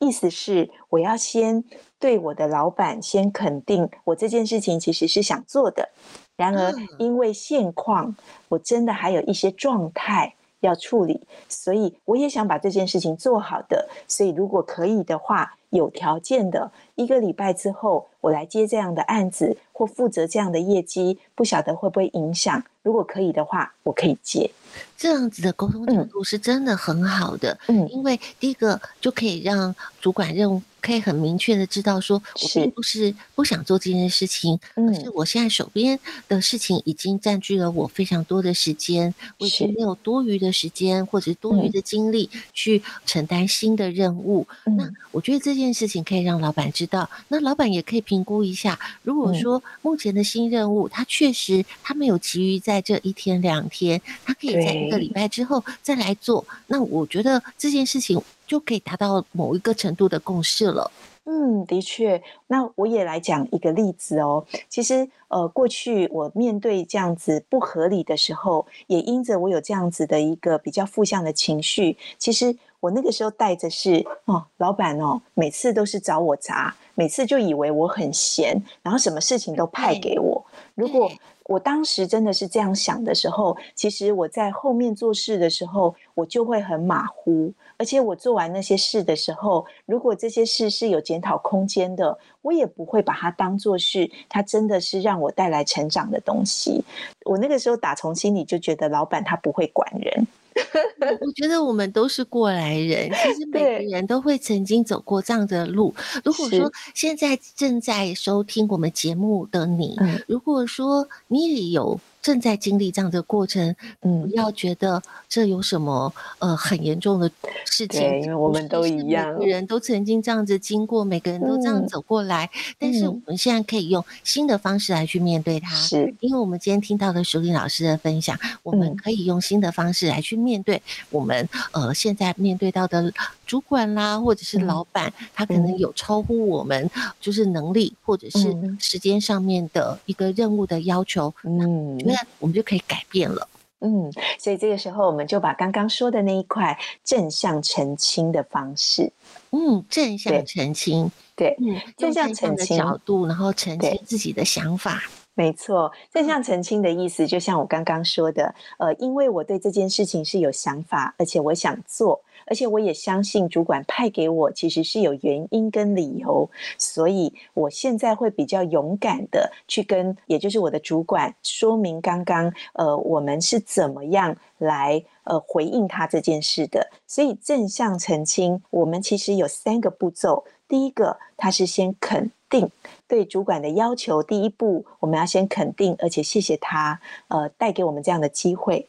[0.00, 1.62] 意思是，我要先
[1.98, 5.88] 对我的老板先肯定，我这件事情其实是想做的。
[6.36, 8.16] 然而，因为现况，
[8.48, 13.86] 我真的还有一些状态要处理，所以我也想把这件事情做好的。
[14.08, 22.64] 所以，如果可以的话，有条件的，一个礼拜之后，我来接这样的案子或负责这样的业绩，不晓得会不会影响。
[22.82, 24.50] 如果可以的话，我可以接。
[24.96, 44.46] 这样子的沟通程度是真的很好的，嗯，因为第一个就可以让主管任务可以很明确的知道，说我并不是不想做这件事情，嗯，可是我现在手边的事情已经占据了我非常多的时间，我已经没有多余的时间或者多余的精力去承担新的任务。
[44.64, 54.59] 那我觉得这件事情可以让老板知道，那老板也可以评估一下，如果说目前的新任务，他确实他没有急于在这一天两天，他可以。
[54.64, 60.90] 在一个礼拜之后再来做，那我觉得这件事情就可以达到某一个程度的共识了。
[61.24, 62.20] 嗯，的确。
[62.48, 64.44] 那我也来讲一个例子哦。
[64.68, 80.44] 其实，呃，过去我面对这样子不合理的时候，也因着我有这样子的一个比较负向的情绪，其实我那个时候带着是哦，老板哦，每次都是找我砸，每次就以为我很闲，然后什么事情都派给我。
[80.74, 81.12] 如果
[81.50, 87.52] 我当时真的是这样想的时候，其实我在后面做事的时候，我就会很马虎。
[87.76, 96.84] 而且我做完那些事的时候，如果这些事是有检讨空间的，我也不会把它当做是它真的是让我带来成长的东西。
[97.24, 100.24] 我那个时候打从心里就觉得，老板他不会管人。
[101.20, 105.94] 我觉得我们都是过来人，其实每个人都会曾经走过这样的路。
[106.24, 112.00] 如果说现在正在收听我们节目的你，如果说你也有。
[112.22, 117.30] 正在经历这样的过程，嗯，不要觉得这有什么呃很严重的
[117.64, 126.14] 事情，对，因为我们都一样，每个人都曾经这样子经过，每个人都这样走过来，嗯、但是我们现在可以用新的方式来去面对它，是。
[126.20, 133.12] 因为我们今天听到的淑铃老师的分享，我们可以用新的方式来去面对我们呃现在面对到的
[133.50, 136.88] 主管啦，或者是老板，嗯、他可能有超乎我们
[137.20, 141.98] 就是能力或者是时间上面的一个任务的要求，嗯。
[141.98, 143.48] 那我们就可以改变了，
[143.80, 144.08] 嗯，
[144.38, 149.12] 所以这个时候我们就把刚刚说的那一块正向澄清的方式，
[149.50, 155.02] 嗯，正向澄清，对，对嗯，正向澄清的角度，然后澄清自己的想法。
[155.34, 176.90] 没错，正向澄清的意思，就像我刚刚说的，呃，因为我对这件事情是有想法，而且我想做，而且我也相信主管派给我其实是有原因跟理由，所以我现在会比较勇敢的去跟，也就是我的主管说明刚刚，呃，我们是怎么样来呃回应他这件事的。
[177.06, 182.68] 所以正向澄清，我们其实有三个步骤，第一个，他是先肯定。
[183.06, 188.88] 对主管的要求，第一步我们要先肯定，而且谢谢他，呃，带给我们这样的机会。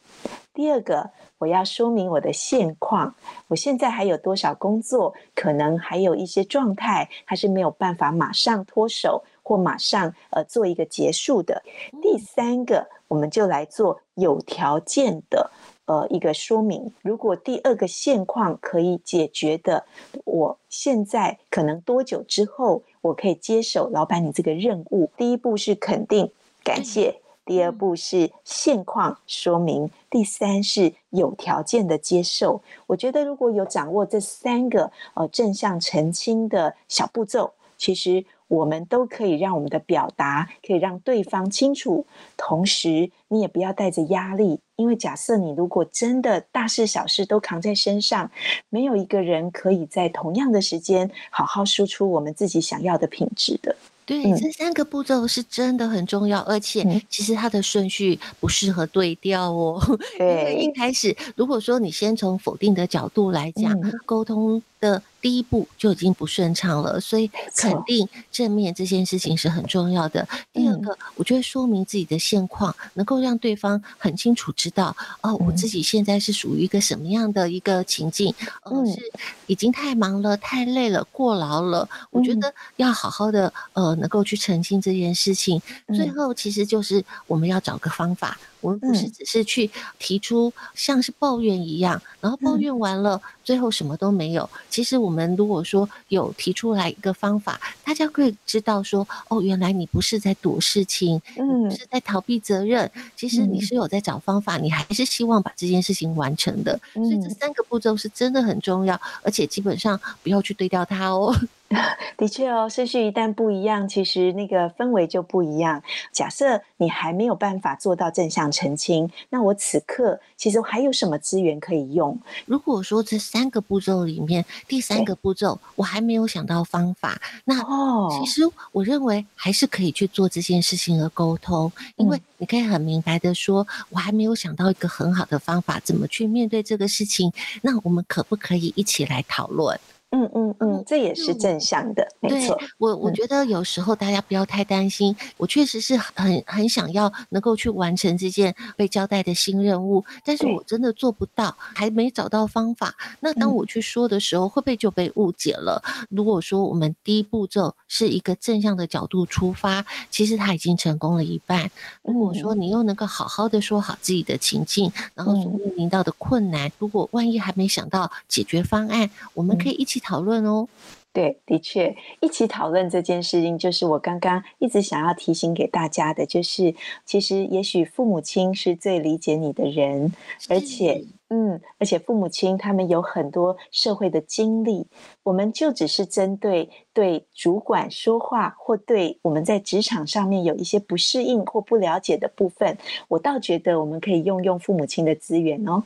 [0.53, 3.15] 第二个，我要说明我的现况，
[3.47, 11.63] 我现在还有多少工作，可能还有一些状态，还是没有办法马上脱手或马上呃做一个结束的。
[12.01, 15.49] 第三个，我们就来做有条件的。
[15.85, 19.83] 呃，一个说明，如果第二个现况可以解决的，
[20.23, 25.09] 我现在可能多久之后我可以接手老板你这个任务？
[25.17, 26.31] 第一步是肯定
[26.63, 27.19] 感谢，
[27.51, 32.61] 第二步是现况说明，第三是有条件的接受。
[32.87, 38.23] 我觉得如果有掌握这三个呃正向澄清的小步骤，其实。
[38.47, 48.29] 我们都可以让我们的表达可以让对方清楚，同时你也不要带着压力，因为假设你如果真的大事小事都扛在身上，
[48.67, 53.73] 没有一个人可以在同样的时间好好输出我们自己想要的品质的。
[54.05, 59.79] 对，嗯、这三个步骤是真的很重要，而且其实它的顺序不适合对调哦。
[60.17, 65.01] 对， 因为一开始如果说你先从否定的角度来讲，嗯、沟通的。
[65.21, 70.27] 第一步就已经不顺畅了，所以肯定正面这件事情是很重要的。
[70.51, 78.34] 第二个，我觉得说明自己的现况，能够让对方很清楚知道，哦，我自己现在是属于一个什么样的一个情境，
[78.65, 78.99] 嗯，是
[79.45, 81.88] 已经太忙了、太累了、过劳了。
[82.10, 85.62] 我觉得要好好的，呃，能够去澄清这件事情。
[85.95, 88.39] 最后，其实就是我们要找个方法。
[88.62, 89.69] 我们不是只是去
[90.00, 94.50] 提出像是抱怨一样，然后抱怨完了，最后什么都没有。
[94.69, 106.80] 其实我们如果说有提出来一个方法，大家可以知道说，哦，原来你不是在躲事情，嗯，不是在逃避责任，其实你是有在找方法，你还是希望把这件事情完成的。
[106.93, 111.36] 所以这三个步骤是真的很重要，而且基本上不要去对掉它哦。
[112.17, 115.81] 的确哦，顺序一旦不一样，其实那个氛围就不一样。
[116.12, 122.19] 假设你还没有办法做到正向澄清，那我此刻其实还有什么资源可以用？
[122.45, 137.31] 如果说这三个步骤里面第三个步骤我还没有想到方法，那哦，其实我认为还是可以去做这件事情和沟通，因为你可以很明白的说，我还没有想到一个很好的方法，怎么去面对这个事情？
[137.62, 139.79] 那我们可不可以一起来讨论？
[140.13, 142.60] 嗯嗯嗯，这也是正向的，嗯、没错。
[142.78, 152.93] 我我觉得有时候大家不要太担心，嗯、我确实是很很想要能够去完成这件被交代的新任务，但是我真的做不到，还没找到方法。
[153.21, 155.82] 那当我去说的时候，会不会就被误解了？
[155.86, 161.71] 嗯、如果说我们第一步骤是一个正向的角度出发，其实他已经成功了一半。
[162.04, 170.00] 如果说你又能够好好的说好自己的情境，然后所面临到的困难，如果万一还没想到解决方案，我们可以一起。
[170.01, 170.67] 讨论哦，
[171.13, 176.73] 对，的确，一起讨论这件事情，就是我刚刚一直想要提醒给大家的，就是
[177.05, 180.13] 其实也许父母亲是最理解你的人，
[180.49, 184.87] 而且，嗯，而且父母亲他们有很多社会的经历，
[185.23, 192.77] 我们就只是针对对主管说话，或对我们在职场上面有一些不适应或不了解的部分，
[193.09, 195.83] 我倒觉得我们可以用用父母亲的资源哦。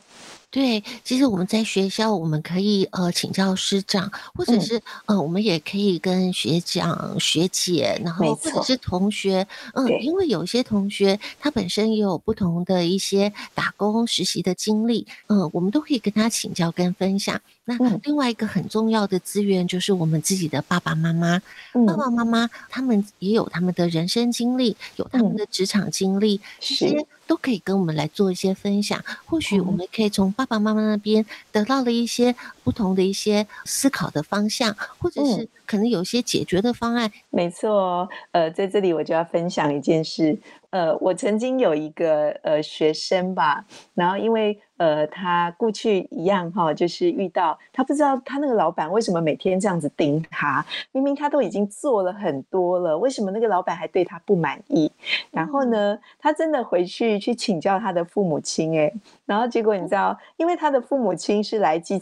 [0.56, 17.38] 对，其实我们在学校，我们可以呃请教师长，或者是、嗯、呃我们也可以跟学长学姐，然后或者是同学，嗯，因为有些同学他本身也有不同的一些打工实习的经历，嗯、呃，我们都可以跟他请教跟分享。
[17.65, 21.41] 那另外一个很重要的资源就是我们自己的爸爸妈妈，
[21.74, 29.04] 嗯、爸爸妈妈他们也有他们的人生经历，有他们的职场经历，这些、嗯、都可以跟我们来做一些分享。
[29.26, 37.10] 或许我们可以从爸爸妈妈那边得到了一些不同的一些思考的方向，或者是可能有一些解决的方案。
[37.10, 40.38] 嗯、没错，呃，在这里我就要分享一件事。
[40.70, 54.92] 呃，我曾经有一个呃学生吧，然后因为呃他过去一样哈，就是遇到他不知道他那个老板为什么每天这样子盯他，明明他都已经做了很多了，为什么那个老板还对他不满意？
[55.32, 58.94] 然后呢，他真的回去去请教他的父母亲，哎，
[59.26, 62.00] 然后结果你知道，因为他的父母亲是来自。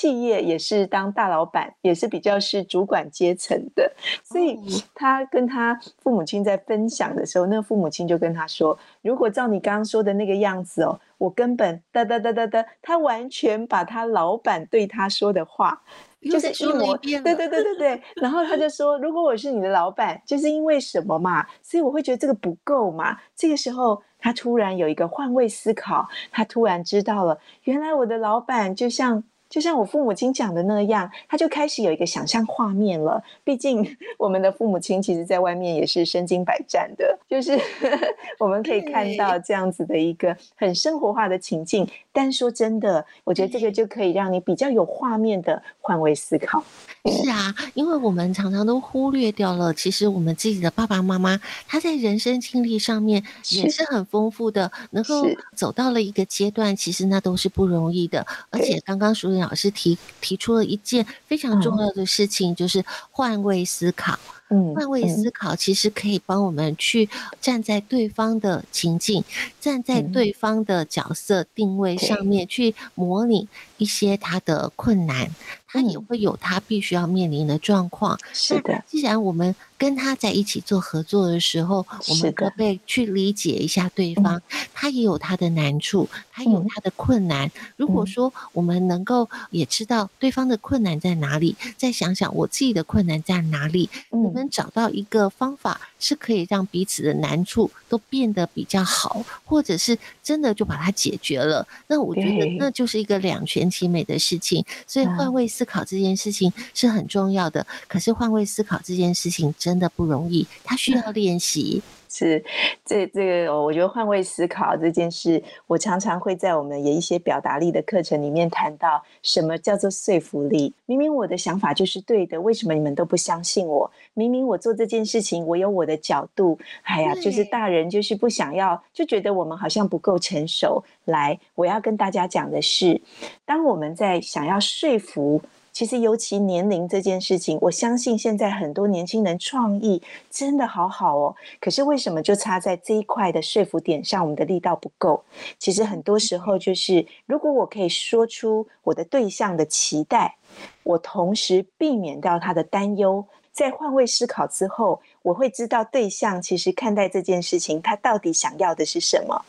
[0.00, 3.92] 企业也是当大老板，也是比较是主管阶层的，
[4.24, 4.58] 所以
[4.94, 15.78] 他跟他父母亲在分享的时候，那个父母亲就跟他说：“如果照你刚刚说的那个样子哦，我根本哒哒哒哒哒，他完全把他老板对他说的话，
[16.22, 16.96] 就是一模。
[16.96, 18.02] 对对对对对。
[18.16, 21.46] 然后他就说：如果我是你的老板，就是因为什么嘛？
[21.62, 23.18] 所以我会觉得这个不够嘛。
[23.36, 29.22] 这个时候，他突然有一个换位思考，他突然知道了，原来我的老板就像。
[29.50, 33.22] 就像我父母亲讲的那样，他就开始有一个想象画面了。
[33.44, 33.84] 毕竟
[34.16, 37.58] 我们的父母亲其实在外面也是身经百战的，就是
[38.38, 41.86] 我们可以看到这样子的一个很生活化的情境。
[42.12, 46.62] 但说真的，我觉得这个就可以让你比较有画面的换位思考。
[47.04, 58.26] 是啊，因为我们常常都忽略掉了，其实我们自己的爸爸妈妈他在人生经历上面也是很丰富的，能够走到了一个阶段，其实那都是不容易的。
[58.50, 64.12] 而且刚刚淑玲老师提提出了一件非常重要的事情，就是换位思考。
[64.12, 64.39] 嗯，
[64.74, 67.08] 换位思考其实可以帮我们去
[67.40, 69.22] 站在对方的情境，
[69.60, 73.48] 站在对方的角色定位上面去模拟
[73.78, 75.30] 一些他的困难，
[75.66, 78.18] 他也会有他必须要面临的状况。
[78.32, 84.42] 是的，既然我们跟他在一起做合作的时候，我们可不可以去理解一下对方？
[84.74, 87.50] 他也有他的难处，他有他的困难。
[87.76, 94.39] 如果说我们能够也知道对方的困难在哪里，再想想我自己的困难在哪里，嗯。
[94.40, 101.66] 能找到一个方法，是可以让彼此的难处都变得比较好，或者是真的就把它解决了。
[101.86, 104.64] 那我觉得那就是一个两全其美的事情。
[104.86, 107.66] 所以换位思考这件事情是很重要的。
[107.86, 111.82] 可是换位思考这件事情真的不容易，它需要练习。
[112.10, 112.44] 是，
[112.84, 120.74] 这这个，我觉得换位思考这件事，我常常会在我们有一些表达力的课程里面谈到，什么叫做说服力？
[120.86, 123.88] 明明我的想法就是对的，为什么你们都不相信我？
[124.14, 130.82] 明明我做这件事情，我有我的角度，哎呀，就是大人就是不想要，就觉得我们好像不够成熟。
[131.04, 133.00] 来，我要跟大家讲的是，
[133.44, 135.40] 当我们在想要说服。
[135.72, 141.34] 其实，尤其年龄这件事情，我相信现在很多年轻人创意真的好好哦。
[141.60, 145.22] 可是为什么就差在这一块的说服点上，我们的力道不够？
[145.58, 150.36] 其实很多时候就是，如果我可以说出我的对象的期待，
[150.82, 153.24] 我同时避免掉他的担忧。
[153.52, 159.44] 在换位思考之后，我会知道对象其实看待这件事情，他到底想要的是什么。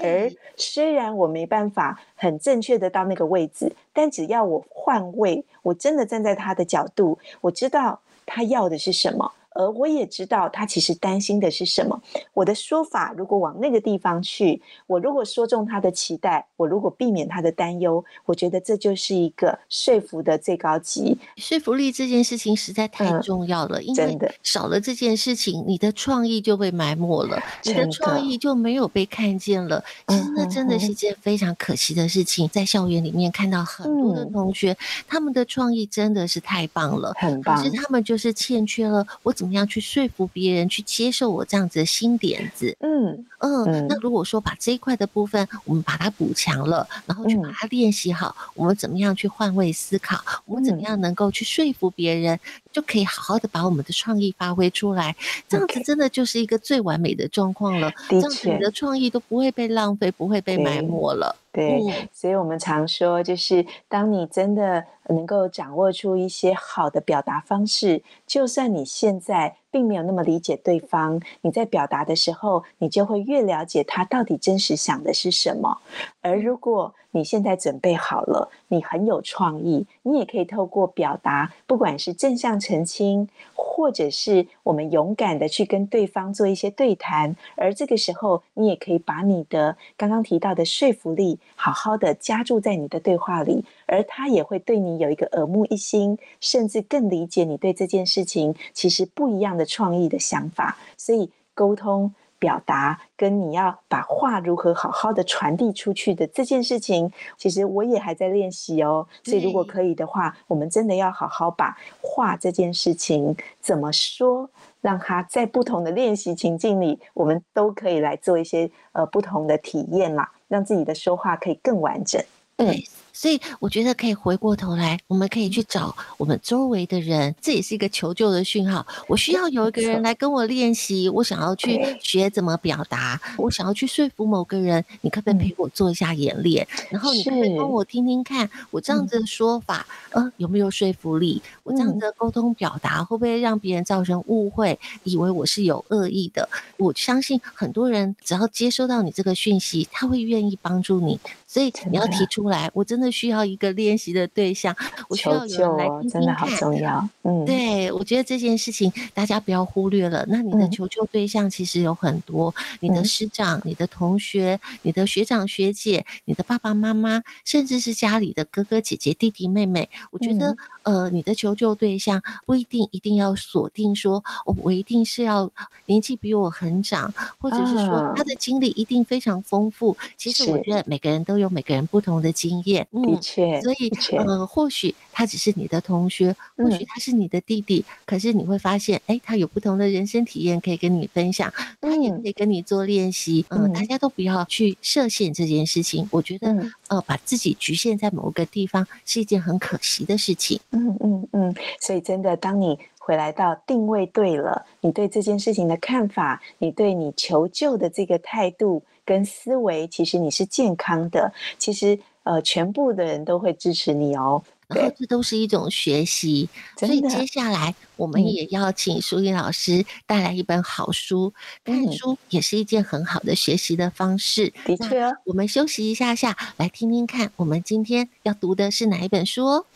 [0.00, 9.32] 而虽然我没办法很正确的到那个位置，但只要我换位，我真的站在他的角度，我知道他要的是什么。
[9.54, 12.00] 而我也知道他其实担心的是什么。
[12.34, 21.16] 我的说法如果往那个地方去，我如果说中他的期待，我如果避免他的担忧，我觉得这就是一个说服的最高级。
[21.36, 29.82] 说服力这件事情实在太重要了，嗯、因为少了这件事情，你的创意就被埋没了，你的创意就没有被看见了。
[30.08, 32.48] 其实那真的是一件非常可惜的事情。
[32.48, 34.76] 在校园里面看到很多的同学，嗯、
[35.06, 37.56] 他们的创意真的是太棒了，很棒。
[37.56, 42.76] 可是他们就是欠缺了我怎么样去说服别人去接受我这样子的新点子？
[42.80, 50.18] 嗯嗯，那如果说把这一块的部分我们把它补强了，然后去把它练习好，嗯、我们怎么样去换位思考？
[50.46, 52.40] 我们怎么样能够去说服别人，
[52.74, 55.14] 就可以好好的把我们的创意发挥出来。
[55.48, 57.90] 这样子真的就是一个最完美的状况了。
[58.08, 61.36] 这样子你的创意都不会被浪费，不会被埋没了。
[61.52, 75.78] 对，嗯、所以我们常说，就是当你真的能够掌握出一些好的表达方式，就算你现在并没有那么理解对方，你在表达的时候，你就会越了解他到底真实想的是什么。
[76.22, 100.76] 而如果你现在准备好了，你很有创意，你也可以透过表达，不管是正向澄清，或者是我们勇敢的去跟对方做一些对谈，而这个时候，你也可以把你的刚刚提到的说服力，好好的加注在你的对话里，而他也会对你有一个耳目一新，甚至更理解你对这件事情其实不一样的创意的想法。
[100.96, 102.12] 所以沟通。
[102.44, 109.06] 表达跟你要把话如何好好的传递出去的这件事情，其实我也还在练习哦。
[109.22, 114.50] 所以如果可以的话，我们真的要好好把话这件事情怎么说，
[114.82, 122.22] 让它在不同的练习情境里，我们都可以来做一些呃不同的体验啦，让自己的说话可以更完整。
[122.58, 122.74] 嗯。
[123.14, 128.84] 所以我觉得可以回过头来，我们可以去找我们周围的人，这也是一个求救的讯号。
[129.06, 136.66] 我需要有一个人来跟我练习，我想要去学怎么表达，我想要去说服某个人，你可不可以陪我做一下演练？
[136.90, 141.40] 然后你可以帮我听听看，我这样子的说法，呃，有没有说服力？
[141.62, 146.48] 我这样子的沟通表达会不会让别人造成误会，以为我是有恶意的？
[146.76, 151.20] 我相信很多人只要接收到你这个讯息，他会愿意帮助你。
[151.46, 154.74] 所以你要提出来，我真的需要一个练习的对象，
[155.08, 156.10] 我需要有人来听听看。
[156.10, 157.08] 真的好重要。
[157.22, 160.24] 嗯，对，我觉得这件事情大家不要忽略了。
[160.28, 169.88] 那你的求救对象其实有很多，你的师长、你的同学、你的学长学姐、你的爸爸妈妈，甚至是家里的哥哥姐姐、弟弟妹妹。
[170.10, 175.48] 我觉得，呃，你的求救对象不一定一定要锁定说，哦，我一定是要
[175.86, 179.96] 年纪比我很长，或者是说他的经历一定非常丰富。
[180.16, 181.44] 其实我觉得每个人都有。
[181.44, 191.50] 有每个人不同的经验，嗯，的确，所以呃，或许他只是你的同学，或许他是你的弟弟，嗯、可是你会发现，哎，他有不同的人生体验可以跟你分享，
[191.80, 193.46] 他也可以跟你做练习。
[193.48, 200.60] 嗯、呃，大家都不要去设限这件事情，我觉得、嗯、呃，把自己局限在某个地方是一件很可惜的事情。
[200.72, 208.82] 嗯嗯嗯，所以真的，当你回来到定位对了，你对这件事情的看法，你对你求救的这个态度。
[209.06, 214.42] 跟思维，其实你是健康的，其实呃，全部的人都会支持你哦。
[214.68, 216.48] 然后这都是一种学习，
[216.78, 217.24] 所以接。
[217.34, 221.32] 下来我们也要请淑铃老师带来一本好书，
[221.64, 224.52] 嗯、看书也是一件很好的学习的方式。
[224.64, 229.66] 的确、哦，我们休息一下下，来听听看，我们今天要读的是哪一本书哦？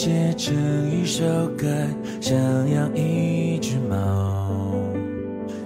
[0.00, 0.56] 写成
[0.90, 1.22] 一首
[1.58, 1.66] 歌，
[2.22, 2.34] 想
[2.70, 4.48] 养一只猫，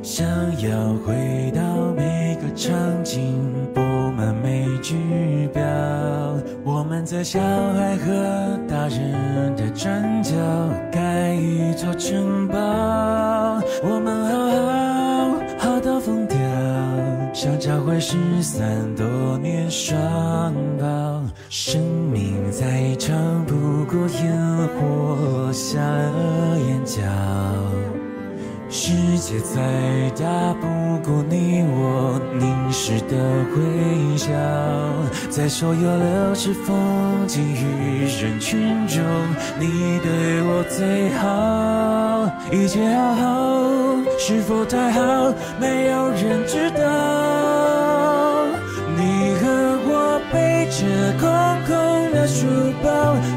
[0.03, 0.27] 想
[0.61, 1.63] 要回到
[1.95, 2.75] 每个场
[3.05, 3.41] 景，
[3.73, 4.97] 布满每句
[5.53, 5.63] 标。
[6.65, 10.35] 我们在小孩和大人的转角
[10.91, 12.59] 盖一座城堡，
[13.85, 14.51] 我们好
[15.61, 16.37] 好好到疯掉，
[17.33, 18.67] 想找回失散
[18.97, 21.23] 多年双胞。
[21.49, 21.81] 生
[22.13, 23.55] 命再长不
[23.95, 24.37] 过烟
[24.75, 27.01] 火下了眼角，
[28.69, 30.67] 世界再大不
[31.09, 33.17] 过你我凝视的
[33.55, 34.33] 微笑。
[35.31, 39.01] 在所有流逝风景与人群中，
[39.61, 43.23] 你对我最好，一切好好，
[44.19, 45.33] 是否太好？
[45.61, 47.44] 没有人知道。
[50.65, 50.87] 背着
[51.21, 51.29] 空
[51.67, 52.47] 空的书
[52.83, 52.89] 包，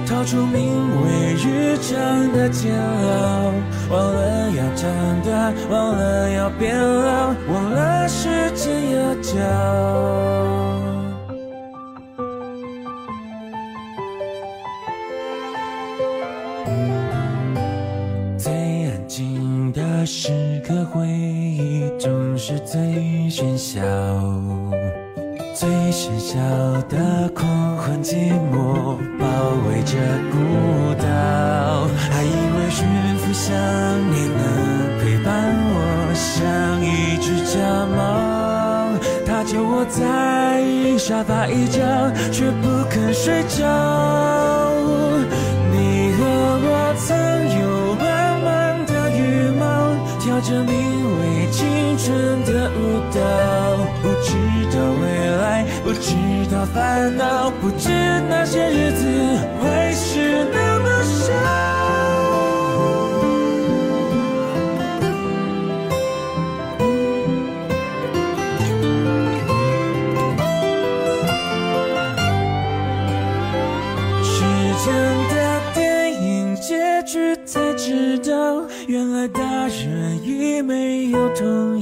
[0.07, 0.63] 逃出名
[1.03, 3.51] 为日常的煎熬，
[3.89, 4.89] 忘了要长
[5.25, 9.33] 大，忘了要变老，忘了时间有脚。
[18.37, 18.53] 最
[18.85, 22.79] 安静的时刻，回忆总是最
[23.29, 23.81] 喧嚣。
[25.59, 26.37] 最喧嚣
[26.87, 29.25] 的狂欢，寂寞包
[29.67, 29.97] 围着
[30.31, 30.37] 孤
[31.01, 31.07] 岛，
[32.11, 32.85] 还以为驯
[33.17, 33.55] 服想
[34.11, 34.45] 念能
[34.99, 35.33] 陪伴
[35.73, 37.97] 我，像一只家猫，
[39.25, 40.61] 它就窝在
[40.95, 41.81] 沙发一角，
[42.31, 43.65] 却不肯睡觉。
[45.71, 46.21] 你和
[46.61, 47.17] 我曾
[47.57, 48.05] 有满
[48.45, 49.65] 满的羽毛，
[50.19, 50.69] 跳着名
[51.19, 51.26] 为
[52.07, 52.79] 春的舞
[53.13, 53.19] 蹈，
[54.01, 54.31] 不知
[54.71, 55.03] 道未
[55.41, 55.65] 来。
[55.83, 56.15] 不知
[56.49, 57.89] 道烦恼，不知
[58.29, 59.03] 那些日子
[59.59, 61.33] 会是那么少。
[74.23, 74.45] 时
[74.85, 74.93] 间
[75.27, 75.35] 的
[75.73, 81.76] 电影结局才知道，原来大人已没有童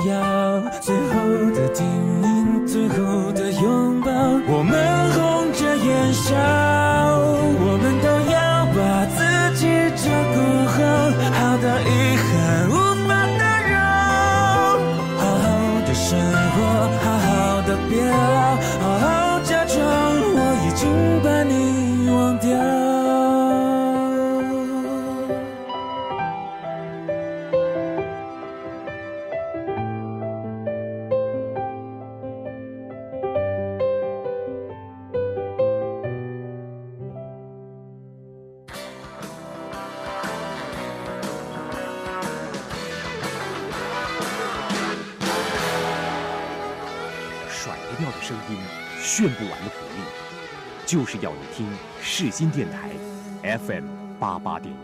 [50.96, 51.68] 就是要你听
[52.02, 53.84] 世新电台 FM
[54.18, 54.78] 八八点一。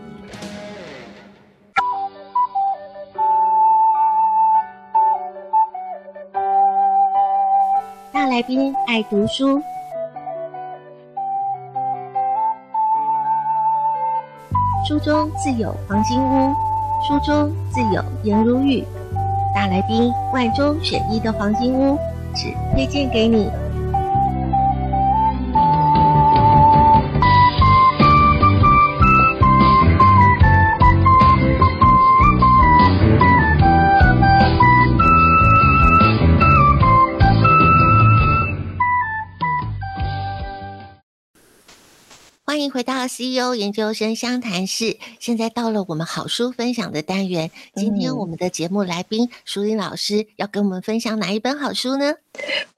[8.12, 9.58] 大来宾爱读书，
[14.86, 16.54] 书中自有黄金屋，
[17.08, 18.84] 书中自有颜如玉。
[19.54, 21.96] 大来宾万中选一的黄金屋。
[22.34, 23.50] 只推荐给你。
[42.64, 44.96] 迎回到 CEO 研究生湘潭市。
[45.18, 47.50] 现在到了我们好书分享的单元。
[47.74, 52.14] 今天我们的节目来宾淑英老师要跟我们分享哪一本好书呢？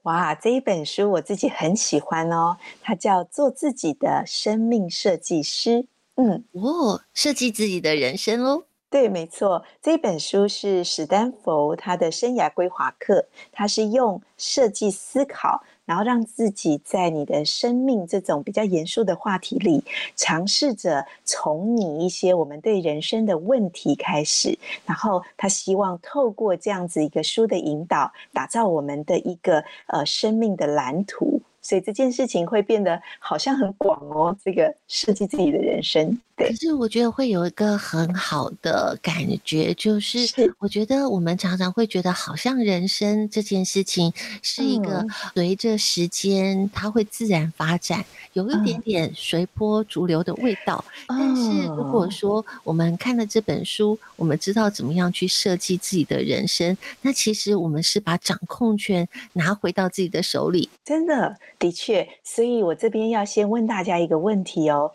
[0.03, 5.69] 哇，这一本书我自己很喜欢哦，它叫《做自己的生命设计师》。
[6.15, 8.63] 嗯，哦，设计自己的人生哦。
[8.95, 15.61] 对，没错，这本书是史丹佛他的生涯规划课，他是用设计思考。
[15.83, 19.83] 然后让自己在你的生命这种比较严肃的话题里，
[20.15, 31.39] 尝试着从你一些我们对人生的问题开始，然后他希望透过这样子一个书的引导，打造我们的一个呃生命的蓝图。
[31.61, 36.17] 所以这件事情会变得好像很广哦，这个设计自己的人生。
[36.35, 39.15] 对，可是我觉得会有一个很好的感
[39.45, 40.19] 觉，就是
[40.59, 44.11] 我觉得我们常常会觉得，好像人生这件事情
[44.41, 50.83] 是一个随着时间它会自然发展，有一点点随波逐流的味道。
[51.07, 60.69] 但是如果说我们看了这本书，我们知道怎么样去设计自己的人生，那其实我们是把掌控权拿回到自己的手里。
[60.83, 64.91] 真的，的确，所以我这边要先问大家一个问题哦，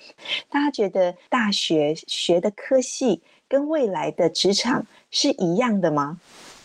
[0.51, 1.15] 大家觉得？
[1.31, 6.21] 大学学的科系跟未来的职场是一样的吗？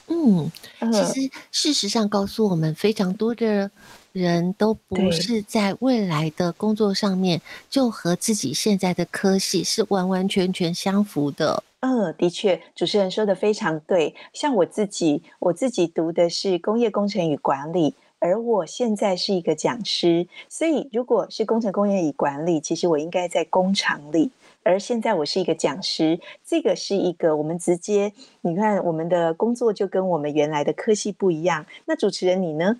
[0.07, 0.51] 嗯，
[0.91, 3.72] 其实事实上告诉我们，非常多的
[4.11, 11.63] 人都不是在未来的工作上面就和自己现在的科系是完完全全相符的。
[11.80, 14.13] 嗯，的确，主持人说的非常对。
[14.34, 17.95] 像我自己，我自己读的是工业工程与管理。
[18.20, 24.32] 而我现在是一个讲师，所以如果是工程工业与管理，其实我应该在工厂里。
[24.66, 28.11] 而现在我是一个讲师，这个是一个我们直接，
[28.41, 31.63] 你看我们的工作就跟我们原来的科系不一样。
[31.86, 32.76] 那主持人你呢？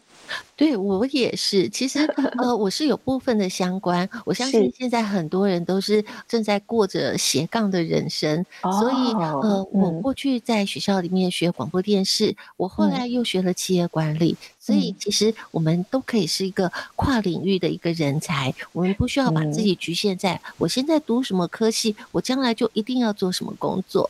[0.56, 2.00] 对，我也是，其实
[2.40, 4.10] 呃，我是有部分的相关。
[4.26, 14.36] 我相信现在很多人都是正在过着斜杠的人生，所以呃，我过去在学校里面学广播电视，我后来又学了企业管理。
[14.66, 18.52] 所以，其实我们都可以是一个跨领域的一个人才。
[18.72, 24.10] 我们不需要把自己局限在我现在读什么科系，我将来就一定要做什么工作。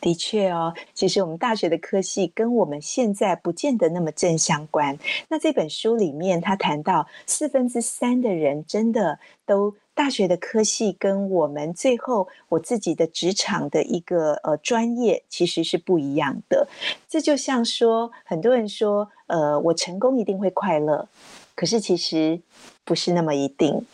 [0.00, 4.96] 的确哦，其实我们大学的科系跟我们现在不见得那么正相关。
[5.28, 9.74] 那这本书里面，他谈到四分之三的人真的都。
[9.96, 16.68] 大学的科系跟我们最后我自己的职场的一个呃专业其实是不一样的。
[17.08, 21.08] 这就像说，很多人说，呃，我成功一定会快乐，
[21.54, 22.38] 可是其实
[22.84, 23.86] 不是那么一定。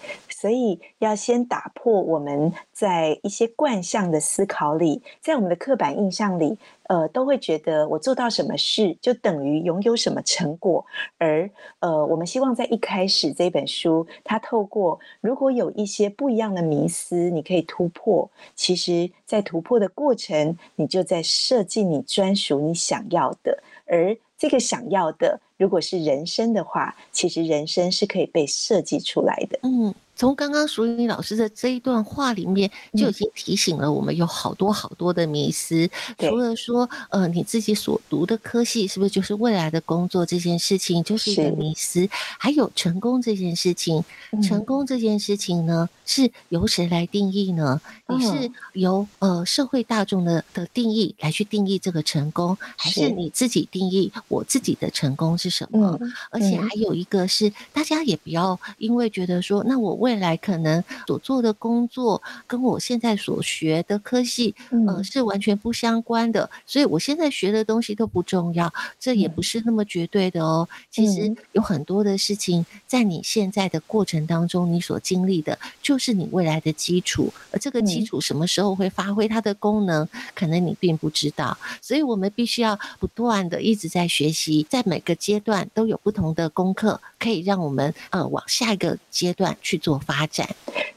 [0.43, 10.84] 所以要先打破我们在一些惯性的思考里，在我们的刻板印象里，呃，都会觉得我做到什么事就等于拥有什么成果。
[11.16, 18.28] 而呃，我们希望在一开始这本书，它透过如果有一些不一样的迷思，你可以突破。
[18.57, 23.62] 其实，在突破的过程，你就在设计你专属你想要的。
[23.86, 29.61] 而这个想要的，如果是人生的话，其实人生是可以被设计出来的。
[29.62, 29.95] 嗯。
[30.14, 35.88] 从刚刚淑妮老师的这一段话里面，就已经提醒了我们有好多好多的迷思。
[36.18, 42.08] 嗯、除了说，呃，你自己所读的科系是不是就是未来的工作这件事情，就是一个迷思。
[42.38, 44.04] 还有成功这件事情，
[44.42, 47.80] 成功这件事情呢，是由谁来定义呢？
[48.06, 55.98] 嗯、你是由呃社会大众的的定义来去定义这个成功，还是你自己定义我自己的成功是什么？
[56.00, 64.53] 嗯、而且还有一个是，大家也不要因为觉得说，那我为未来可能所做的工作跟我现在所学的科系，
[64.88, 70.68] 呃，是完全不相关的，所以我现在学的东西都不重要，这也不是那么绝对的哦。
[70.90, 77.32] 其实有很多的事情，在你现在的过程当中，你所经历的，就是你未来的基础。
[77.53, 81.57] 而这个基础什么时候会发挥它的功能，可能你并不知道。
[81.80, 90.49] 所以我们必须要不断的一直在学习，在每个阶段都有不同的功课，可以让我们呃往下一个阶段去做发展。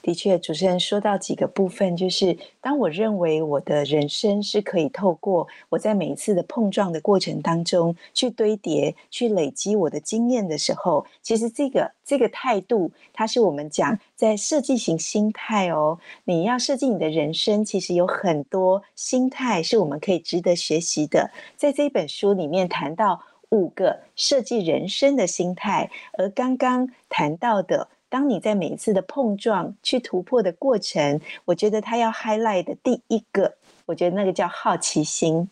[0.02, 15.98] 的确，主持人说到几个部分，就是当我认为我的人生是可以透过我在每一次的碰撞的过程当中去堆叠、去累积我的经验的时候，其实这个这个态度，它是我们讲在设计型心态哦。
[16.24, 21.32] 你要设计你的人生，其实有很多心态是我们可以值得学习的。
[21.58, 23.20] 在这一本书里面谈到
[23.50, 25.90] 五个设计人生的心态，
[26.20, 27.88] 而刚刚谈到的。
[28.16, 33.54] 当你在每一次的碰撞去突破的过程，我觉得他要 highlight 的第一个，
[33.86, 35.50] 我觉得那个叫好奇心。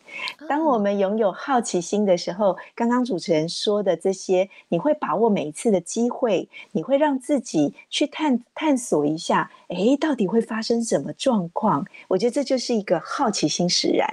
[0.48, 11.86] 当我们拥有好奇心的时候，刚刚主持人说的这些，你会把握每一次的机会，你会让自己去探探索一下，诶，到底会发生什么状况？
[12.08, 14.08] 我觉得这就是一个好奇心使然。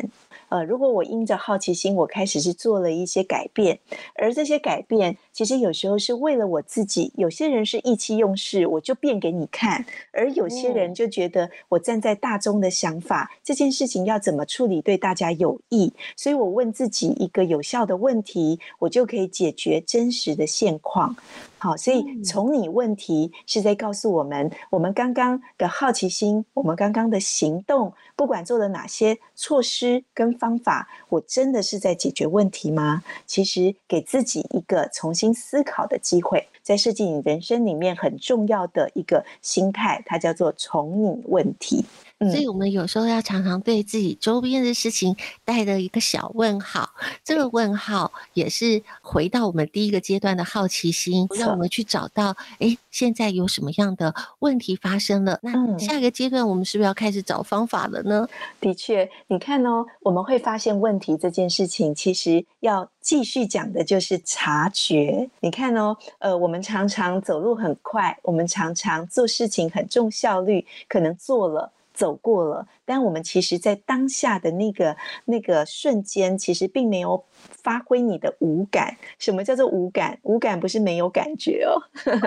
[0.51, 3.79] 呃，如果我因着好奇心，我开始是做了一些改变，
[4.15, 7.09] 而这些改变其实有时候是为了我自己。
[7.15, 9.81] 有些人是意气用事，我就变给你看；
[10.11, 21.15] 而有些人就觉得我站在大众的想法，这件事情要怎么处理对大家有益，所以我问自己一个有效的问题，我就可以解决真实的现况。
[21.63, 33.03] 好，所以从你问题是在告诉我们，我们刚刚的好奇心，我们刚刚的行动，不管做了哪些措施跟方法，我真的是在解决问题吗？
[33.27, 41.85] 其实给自己一个重新思考的机会，在设计你人生里面很重要的一个心态，它叫做从你问题。
[42.29, 46.89] 所以我们有时候要常常对自己周边的事情带着一个小问号。
[47.23, 55.39] 这个问号也是回到我们第一个阶段的好奇心，让我们去找到，哎，现在有什么样的问题发生了？
[55.41, 58.27] 那下一个阶段我们是不是要开始找方法了呢？
[58.59, 65.29] 的确，你看哦，我们会发现问题这件事情，其实要继续讲的就是察觉。
[65.39, 71.71] 你看哦，呃，我们常常走路很快，我们常常做事情很重效率，可能做了。
[72.01, 78.97] 走过了，但我们其实，在当下的那个那个瞬间，其实并没有发挥你的五感。
[79.19, 80.17] 什么叫做五感？
[80.23, 81.77] 五感不是没有感觉哦，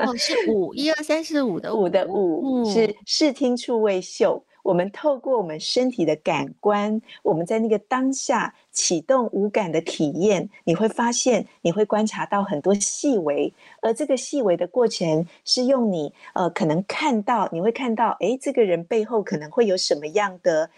[0.06, 4.44] 哦是五，一二三四五的 五的五，嗯、是视听触味嗅。
[4.62, 13.50] 我们透过我们身体的感官，我们在那个当下启动无感的体验，你会发现，你会观察到很多细微，
[13.80, 20.68] 而这个细微的过程是用你呃可能看到，你会看到，诶，这个人背后可能会有什么样的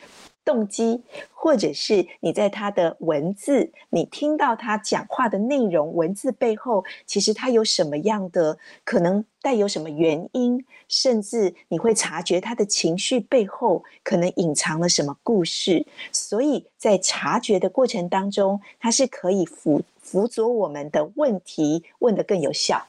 [0.47, 1.03] 动机，
[1.34, 22.86] 或者是你在他的文字，你听到他讲话的内容，文字背后其实他有什么样的可能带有什么原因，甚至你会察觉他的情绪背后可能隐藏了什么故事，所以在察觉的过程当中，它是可以辅辅佐我们的问题问得更有效。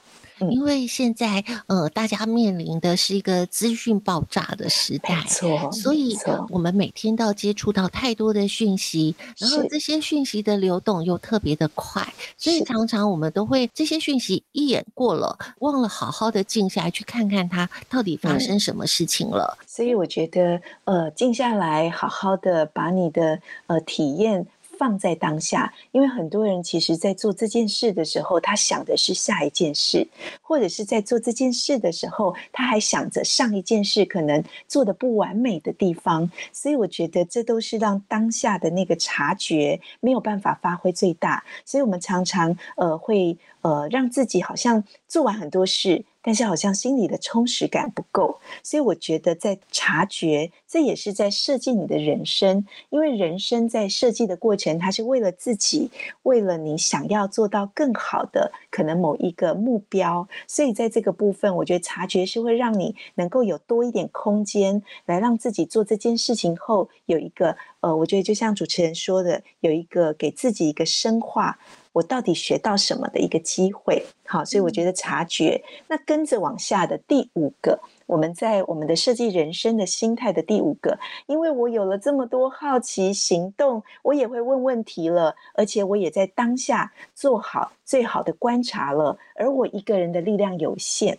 [0.50, 6.16] 因为现在，呃，大家面临的是一个资讯爆炸的时代，没错，所以
[6.50, 19.58] 我们每天都要接触到太多的讯息，然后这些讯息的流动又特别的快，所以常常我们都会这些讯息一眼过了，忘了好好的静下来去看看它到底发生什么事情了。
[19.66, 24.46] 所以我觉得，呃，静下来，好好的把你的呃体验。
[24.78, 30.06] 放在当下，因为很多人其实在做这件事的时候，他想的是下一件事，
[30.40, 36.30] 或者是在做这件事的时候，他还想着上一件事可能做得不完美的地方。
[36.52, 41.44] 所以我觉得这都是让当下的那个察觉没有办法发挥最大。
[41.64, 46.04] 所以我们常常呃会呃让自己好像做完很多事。
[46.28, 52.66] 但是好像心里的充实感不够，所以我觉得在察觉，这也是在设计你的人生。
[52.90, 55.90] 因为人生在设计的过程，它是为了自己，
[56.24, 60.28] 为了你想要做到更好的可能某一个目标。
[60.46, 71.58] 所以在这个部分，我觉得察觉是会让你能够有多一点空间，来让自己做这件事情后有一个呃，我觉得就像主持人说的，有一个给自己一个深化。
[71.98, 74.04] 我到底学到什么的一个机会？
[74.24, 75.60] 好，所以我觉得察觉。
[75.88, 77.76] 那跟着往下的第五个，
[78.06, 80.96] 我们在我们的设计人生的心态的第五个，
[81.26, 89.18] 因为我有了这么多好奇行动，我也会问问题了，而且我也在当下做好最好的观察了。
[89.34, 91.18] 而我一个人的力量有限，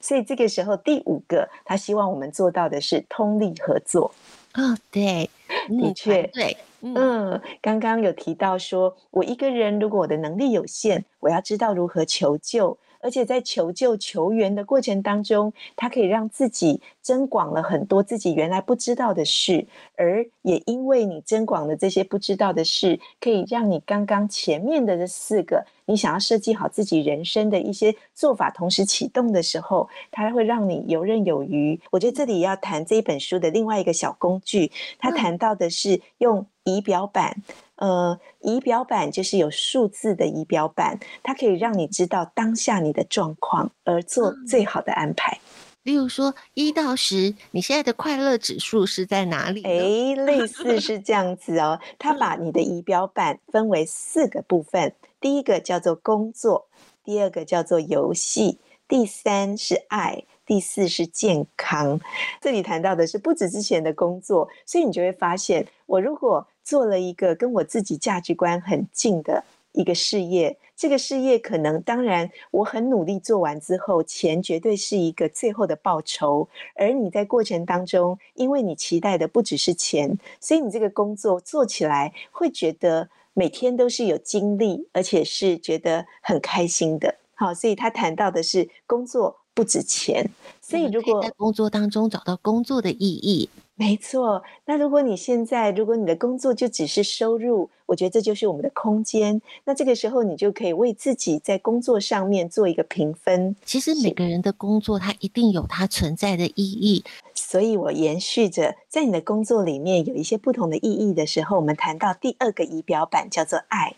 [0.00, 4.14] 所以这个时候第五个，他希望我们做到的是通力合作。
[4.54, 5.28] 哦，对，
[5.68, 6.56] 的确，对。
[6.82, 25.64] 嗯，刚刚有提到说，我一个人如果我的能力有限，我要知道如何求救，而且在求救求援的过程当中，他可以让自己增广了很多自己原来不知道的事，而也因为你增广了这些不知道的事，可以让你刚刚前面的这四个。
[25.86, 31.80] 你想要设计好自己人生的一些做法，同时启动的时候，它会让你游刃有余。
[31.90, 34.70] 我觉得这里要谈这一本书的另外一个小工具，
[35.00, 37.34] 它谈到的是用仪表板。
[37.80, 45.38] 呃，仪表板就是有数字的仪表板，它可以让你知道当下你的状况，而做最好的安排。
[45.82, 49.62] 例如说，一到十，你现在的快乐指数是在哪里？
[49.62, 51.80] 诶，类似是这样子哦。
[51.98, 54.94] 它把你的仪表板分为四个部分。
[55.18, 56.68] 第一个叫做工作，
[57.02, 61.98] 第二个叫做游戏，第三是爱，第四是健康。
[62.42, 69.42] 这里谈到的是不止之前的工作，所以你就会发现，我如果做了一个跟我自己价值观很近的
[69.72, 76.48] 一个事业，这个事业可能当然我很努力做完之后，钱绝对是一个最后的报酬。
[76.76, 83.08] 而你在过程当中，因为你期待的不只是钱，所以你这个工作做起来会觉得。
[83.32, 87.14] 每天都是有精力，而且是觉得很开心的。
[87.36, 90.28] 好，所以他谈到的是工作不值钱。
[90.60, 93.48] 所以如果在工作当中找到工作的意义，
[93.80, 94.42] 没错。
[94.66, 99.40] 那如果你现在，如果你的工作就只是收入，我觉得这就是我们的空间。
[99.64, 103.56] 那这个时候，你就可以为自己在工作上面做一个评分。
[103.64, 107.02] 其实每个人的工作，它一定有它存在的意义。
[107.40, 113.94] 所以我延续着，在你的工作里面有一些不同的意义的时候，我们谈到第二个仪表板叫做爱。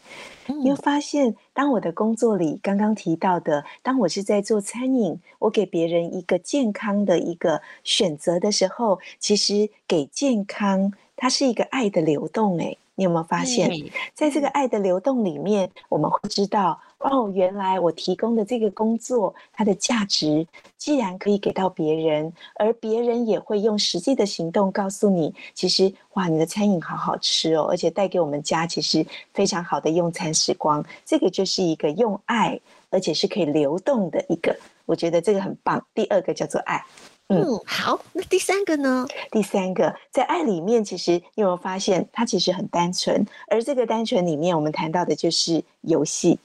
[0.47, 12.57] 你会发现，当我的工作里刚刚提到的，当我是在做餐饮，我给别人一个健康的一个选择的时候，其实给健康，它是一个爱的流动。
[12.59, 13.71] 诶，你有没有发现，
[14.15, 16.81] 在这个爱的流动里面，我们会知道。
[17.03, 20.47] 哦，原来我提供的这个工作，它的价值
[20.77, 30.85] 既然可以给到别人，而别人也会用实际的行动告诉你，其实哇，你的餐饮好好吃哦，而且带给我们家其实非常好的用餐时光。
[31.05, 35.85] 这个就是一个用爱，而且是可以流动的一个，我觉得这个很棒。
[35.95, 36.85] 第二个叫做爱，
[37.29, 39.07] 嗯，嗯好，那第三个呢？
[39.33, 43.27] 第三个在爱里面，其实你有没有发现它其实很单纯？
[43.49, 46.39] 而这个单纯里面，我们谈到的就是游戏。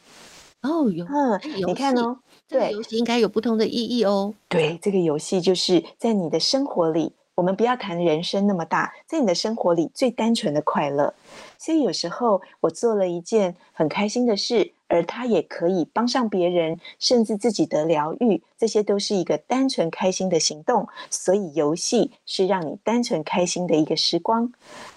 [0.62, 4.34] 哦，有，嗯，你看哦，对，游戏应该有不同的意义哦。
[4.50, 11.14] 对，这个游戏就是在你的生活里，我们不要谈人生那么大，在你的生活里最单纯的快乐。
[11.58, 20.88] 所以有时候我做了一件很开心的事，而它也可以帮上别人，甚至自己得疗愈，这些都是一个单纯开心的行动。
[21.10, 24.52] 所以游戏是让你单纯开心的一个时光。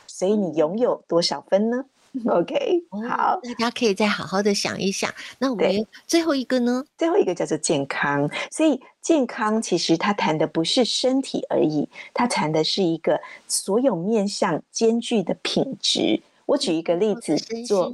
[0.06, 1.84] 所以你拥有多少分呢
[2.26, 5.12] OK，好，大家可以再好好的想一想。
[5.38, 6.84] 那我们最后一个呢？
[6.98, 8.28] 最后一个叫做健康。
[8.50, 16.20] 所以健康其实它谈的不是身体而已，它谈的是一个所有面向兼具的品质。
[16.50, 17.92] 我举一个例子做。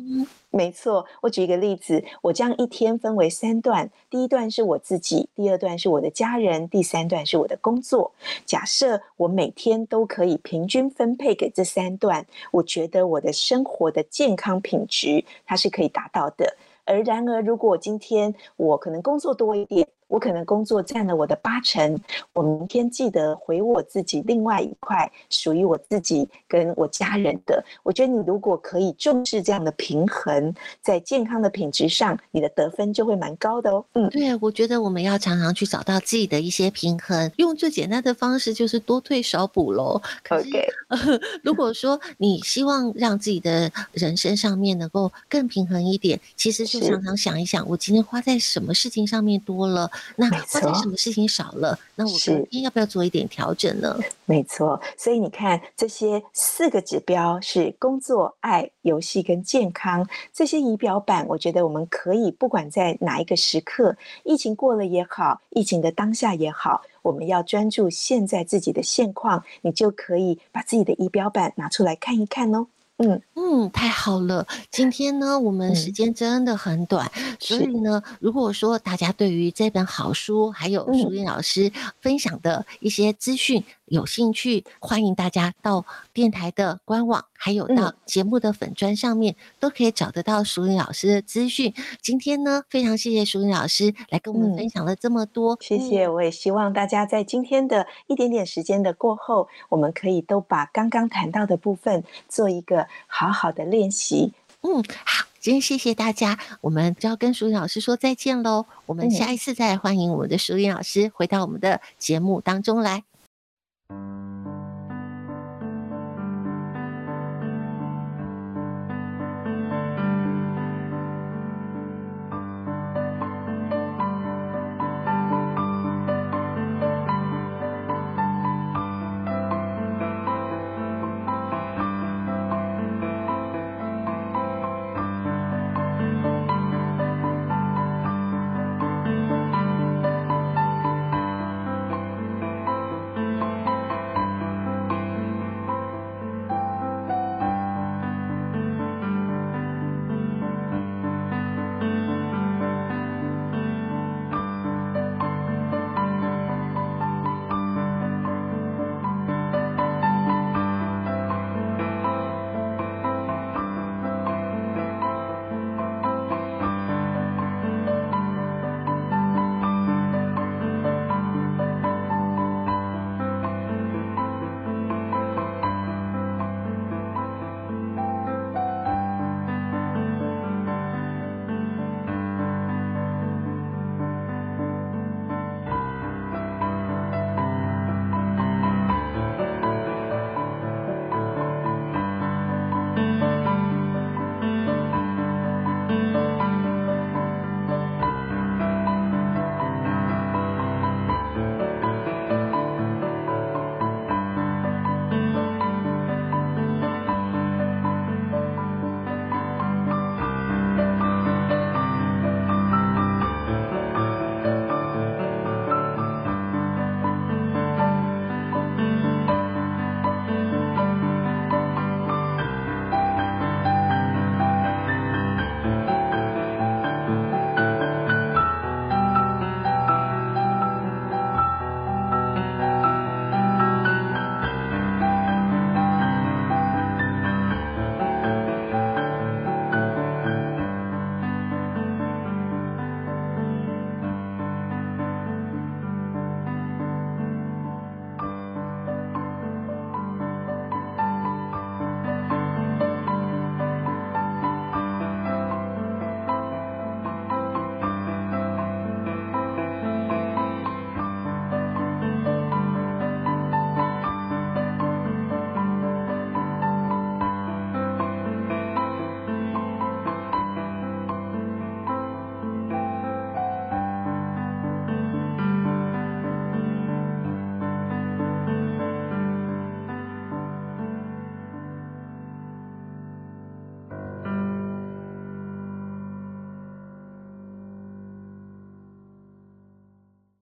[0.51, 8.11] 没错，我举一个例子，我将一天分为三段，第一段是我自己，第二段是我的家人，第三段是我的工作。
[8.47, 16.57] 假设我每天都可以平均分配给这三段，我觉得我的生活的健康品质它是可以达到的。
[16.87, 21.99] 而然而，如果今天我可能工作多一点，我可能工作占了我的八成，
[22.33, 27.65] 我明天记得回我自己另外一块属于我自己跟我家人的。
[27.83, 33.85] 我觉得你如果可以重视这样的平衡，在健康的品质上，你的得分就会蛮高的哦。
[33.95, 40.01] 嗯，对，我觉得我们要常常去找到自己的一些平衡，用最简单的方式就是多退少补喽。
[40.31, 40.69] OK，
[41.43, 49.91] 如果说你希望让自己的人生上面能够更平衡一点，其实就常常想一想，我今天花在什么事情上面多了。
[50.17, 53.99] 那或者什么事情少了，那我今天要不要做一点调整呢？
[54.25, 72.67] 没错，所以你看这些四个指标是工作、爱、游戏跟健康这些仪表板，我觉得我们可以不管在哪一个时刻，疫情过了也好，疫情的当下也好，我们要专注现在自己的现况，你就可以把自己的仪表板拿出来看一看哦。
[72.99, 74.45] 嗯嗯，太好了！
[74.73, 81.71] 今天呢，我们时间真的很短，嗯、所以呢，如果说大家对于这本好书，还有淑铃老师
[82.01, 91.73] 分享的一些资讯，嗯有兴趣，欢迎大家到电台的官网，还有到节目的粉砖上面，嗯、都可以找得到淑铃老师的资讯。
[92.03, 96.09] 今天呢，非常谢谢淑铃老师来跟我们分享了这么多，嗯、谢谢。
[96.09, 104.33] 我也希望大家在今天的一点点时间的过后，我们可以都把刚刚谈到的部分做一个好好的，练习。
[104.63, 106.39] 嗯，好，今天谢谢大家。
[106.63, 108.65] 我们就要跟淑英老师说再见喽。
[108.87, 113.05] 我们下一次再来，欢迎我们的淑英老师回到我们的节目当中来。